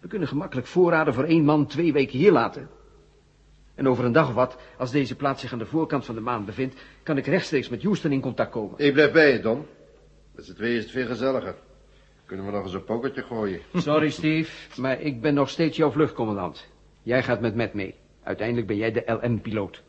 We 0.01 0.09
kunnen 0.09 0.29
gemakkelijk 0.29 0.67
voorraden 0.67 1.15
voor 1.15 1.25
één 1.25 1.45
man 1.45 1.67
twee 1.67 1.93
weken 1.93 2.19
hier 2.19 2.33
laten. 2.33 2.69
En 3.75 3.89
over 3.89 4.05
een 4.05 4.13
dag 4.13 4.29
of 4.29 4.35
wat, 4.35 4.57
als 4.79 4.91
deze 4.91 5.17
plaats 5.17 5.41
zich 5.41 5.53
aan 5.53 5.59
de 5.59 5.67
voorkant 5.67 6.05
van 6.05 6.15
de 6.15 6.21
maan 6.21 6.45
bevindt, 6.45 6.81
kan 7.03 7.17
ik 7.17 7.27
rechtstreeks 7.27 7.69
met 7.69 7.83
Houston 7.83 8.13
in 8.13 8.21
contact 8.21 8.51
komen. 8.51 8.79
Ik 8.79 8.93
blijf 8.93 9.13
bij 9.13 9.33
je, 9.33 9.41
Don. 9.41 9.67
Met 10.35 10.45
z'n 10.45 10.55
tweeën 10.55 10.77
is 10.77 10.83
het 10.83 10.93
veel 10.93 11.07
gezelliger. 11.07 11.55
Kunnen 12.27 12.47
we 12.47 12.53
nog 12.53 12.63
eens 12.65 12.75
een 12.75 12.85
pokertje 12.85 13.23
gooien? 13.23 13.61
Sorry, 13.75 14.11
Steve, 14.11 14.81
maar 14.81 15.01
ik 15.01 15.21
ben 15.21 15.35
nog 15.35 15.49
steeds 15.49 15.77
jouw 15.77 15.91
vluchtcommandant. 15.91 16.67
Jij 17.03 17.23
gaat 17.23 17.41
met 17.41 17.55
Matt 17.57 17.75
mee. 17.75 17.95
Uiteindelijk 18.23 18.67
ben 18.67 18.77
jij 18.77 18.93
de 18.93 19.19
LM-piloot. 19.23 19.83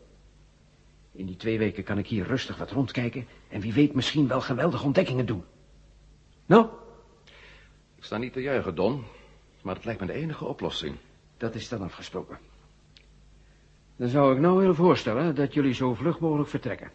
In 1.11 1.25
die 1.25 1.35
twee 1.35 1.57
weken 1.57 1.83
kan 1.83 1.97
ik 1.97 2.07
hier 2.07 2.25
rustig 2.27 2.57
wat 2.57 2.71
rondkijken... 2.71 3.27
en 3.49 3.61
wie 3.61 3.73
weet 3.73 3.93
misschien 3.93 4.27
wel 4.27 4.41
geweldige 4.41 4.85
ontdekkingen 4.85 5.25
doen. 5.25 5.43
Nou, 6.45 6.67
Ik 7.95 8.03
sta 8.03 8.17
niet 8.17 8.33
te 8.33 8.41
juichen, 8.41 8.75
Don. 8.75 9.03
Maar 9.61 9.75
het 9.75 9.85
lijkt 9.85 9.99
me 9.99 10.07
de 10.07 10.13
enige 10.13 10.45
oplossing. 10.45 10.95
dat 11.37 11.55
is 11.55 11.69
dan 11.69 11.81
afgesproken. 11.81 12.37
Dan 13.95 14.07
zou 14.07 14.33
ik 14.33 14.39
nou 14.39 14.57
willen 14.57 14.75
voorstellen 14.75 15.35
dat 15.35 15.53
jullie 15.53 15.73
zo 15.73 15.93
vlug 15.93 16.19
mogelijk 16.19 16.49
vertrekken. 16.49 16.91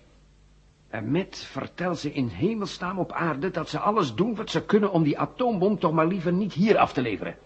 En 0.88 1.10
met 1.10 1.36
vertel 1.38 1.94
ze 1.94 2.12
in 2.12 2.26
hemelsnaam 2.26 2.98
op 2.98 3.12
aarde 3.12 3.50
dat 3.50 3.68
ze 3.68 3.78
alles 3.78 4.14
doen 4.14 4.34
wat 4.34 4.50
ze 4.50 4.64
kunnen 4.64 4.92
om 4.92 5.02
die 5.02 5.18
atoombom 5.18 5.78
toch 5.78 5.92
maar 5.92 6.06
liever 6.06 6.32
niet 6.32 6.52
hier 6.52 6.78
af 6.78 6.92
te 6.92 7.02
leveren. 7.02 7.36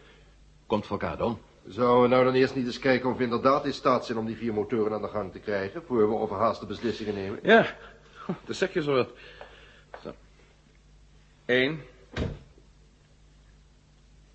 Komt 0.67 0.87
voor 0.87 1.01
elkaar, 1.01 1.17
Don. 1.17 1.39
Zouden 1.67 2.03
we 2.03 2.09
nou 2.09 2.25
dan 2.25 2.35
eerst 2.35 2.55
niet 2.55 2.67
eens 2.67 2.79
kijken 2.79 3.11
of 3.11 3.17
we 3.17 3.25
inderdaad 3.25 3.65
in 3.65 3.73
staat 3.73 4.07
zijn 4.07 4.19
om 4.19 4.27
die 4.27 4.37
vier 4.37 4.55
motoren 4.55 4.93
aan 4.93 5.03
de 5.03 5.09
gang 5.09 5.33
te 5.33 5.39
krijgen, 5.39 5.83
voor 5.87 6.09
we 6.09 6.17
overhaaste 6.17 6.67
beslissingen 6.67 7.15
nemen? 7.15 7.39
Ja, 7.43 7.77
dat 8.47 8.57
zeg 8.57 8.73
je 8.73 8.83
zo 8.83 8.95
wat. 8.95 9.11
Zo. 10.03 10.15
Eén. 11.47 11.81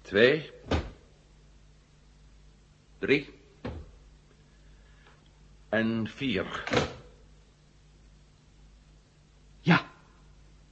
Twee. 0.01 0.51
Drie. 2.99 3.38
En 5.69 6.07
vier. 6.07 6.63
Ja, 9.59 9.85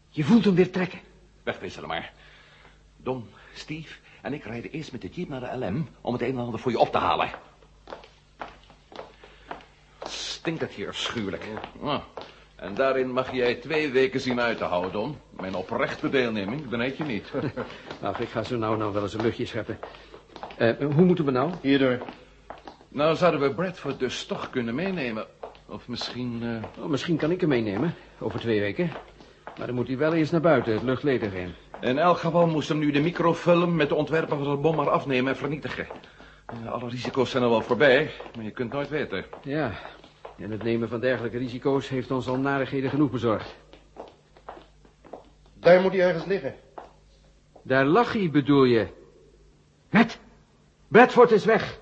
je 0.10 0.24
voelt 0.24 0.46
hem 0.46 0.56
weer 0.56 0.72
trekken. 0.72 1.00
Wegwisselen 1.44 1.90
maar. 1.90 2.14
Don, 2.98 3.30
Steve 3.54 3.96
en 4.22 4.34
ik 4.34 4.44
rijden 4.44 4.72
eerst 4.72 4.92
met 4.92 5.02
de 5.02 5.10
jeep 5.10 5.30
naar 5.30 5.40
de 5.40 5.66
LM... 5.66 5.88
om 6.02 6.14
het 6.14 6.22
een 6.22 6.28
en 6.30 6.38
ander 6.38 6.60
voor 6.60 6.72
je 6.72 6.80
op 6.80 6.92
te 6.92 6.98
halen. 6.98 7.30
Stinkt 10.04 10.62
het 10.62 10.72
hier 10.72 10.88
afschuwelijk. 10.88 11.48
En 12.56 12.74
daarin 12.74 13.12
mag 13.12 13.32
jij 13.32 13.56
twee 13.56 13.92
weken 13.92 14.20
zien 14.20 14.40
uit 14.40 14.58
te 14.58 14.64
houden, 14.64 14.92
Don. 14.92 15.18
Mijn 15.30 15.56
oprechte 15.56 16.10
deelneming 16.10 16.70
beneed 16.70 16.98
je 16.98 17.04
niet. 17.04 17.32
Ach, 18.02 18.20
ik 18.26 18.30
ga 18.30 18.44
zo 18.44 18.58
nou 18.58 18.78
nou 18.78 18.94
wel 18.94 19.04
eens 19.04 19.14
een 19.14 19.22
luchtje 19.22 19.46
scheppen. 19.46 19.80
Eh, 20.58 20.78
hoe 20.78 21.06
moeten 21.06 21.26
we 21.26 21.32
nou? 21.32 21.54
Hierdoor. 21.62 22.00
Nou, 22.98 23.16
zouden 23.16 23.40
we 23.42 23.54
Bradford 23.54 24.00
dus 24.00 24.26
toch 24.26 24.50
kunnen 24.50 24.76
meenemen. 24.76 25.26
Of 25.66 25.88
misschien... 25.88 26.40
eh, 26.44 26.84
Oh, 26.84 26.90
misschien 26.90 27.18
kan 27.18 27.32
ik 27.32 27.40
hem 27.40 27.50
meenemen, 27.50 27.96
over 28.20 28.40
twee 28.40 28.60
weken. 28.60 28.92
Maar 29.58 29.68
dan 29.68 29.76
moet 29.76 29.88
hij 29.88 29.98
wel 29.98 30.14
eerst 30.14 30.32
naar 30.32 30.42
buiten, 30.42 30.74
het 30.74 30.84
luchtledig 30.84 31.34
in. 31.34 31.54
In 31.82 31.98
elk 31.98 32.18
geval 32.18 32.48
moest 32.48 32.70
hem 32.70 32.78
nu 32.80 32.92
de 32.92 33.00
microfilm 33.00 33.76
met 33.76 33.90
de 33.90 33.96
ontwerpen 33.96 34.38
van 34.38 34.50
de 34.52 34.58
bom 34.62 34.76
maar 34.76 34.90
afnemen 34.90 35.32
en 35.32 35.38
vernietigen. 35.38 35.88
Eh, 36.46 36.72
Alle 36.72 36.90
risico's 36.90 37.30
zijn 37.32 37.44
er 37.44 37.50
wel 37.50 37.62
voorbij, 37.62 38.12
maar 38.36 38.44
je 38.46 38.52
kunt 38.52 38.72
nooit 38.72 38.90
weten. 38.90 39.26
Ja, 39.44 39.72
en 40.38 40.52
het 40.52 40.64
nemen 40.64 40.90
van 40.90 41.00
dergelijke 41.00 41.38
risico's 41.38 41.90
heeft 41.90 42.12
ons 42.12 42.28
al 42.28 42.38
narigheden 42.38 42.90
genoeg 42.90 43.12
bezorgd. 43.12 43.56
Daar 45.60 45.82
moet 45.82 45.92
hij 45.92 46.02
ergens 46.02 46.26
liggen. 46.26 46.56
Daar 47.64 47.86
lag 47.86 48.14
hij, 48.14 48.30
bedoel 48.32 48.64
je? 48.64 48.88
Met, 49.90 50.20
Bradford 50.88 51.32
is 51.32 51.46
weg. 51.46 51.80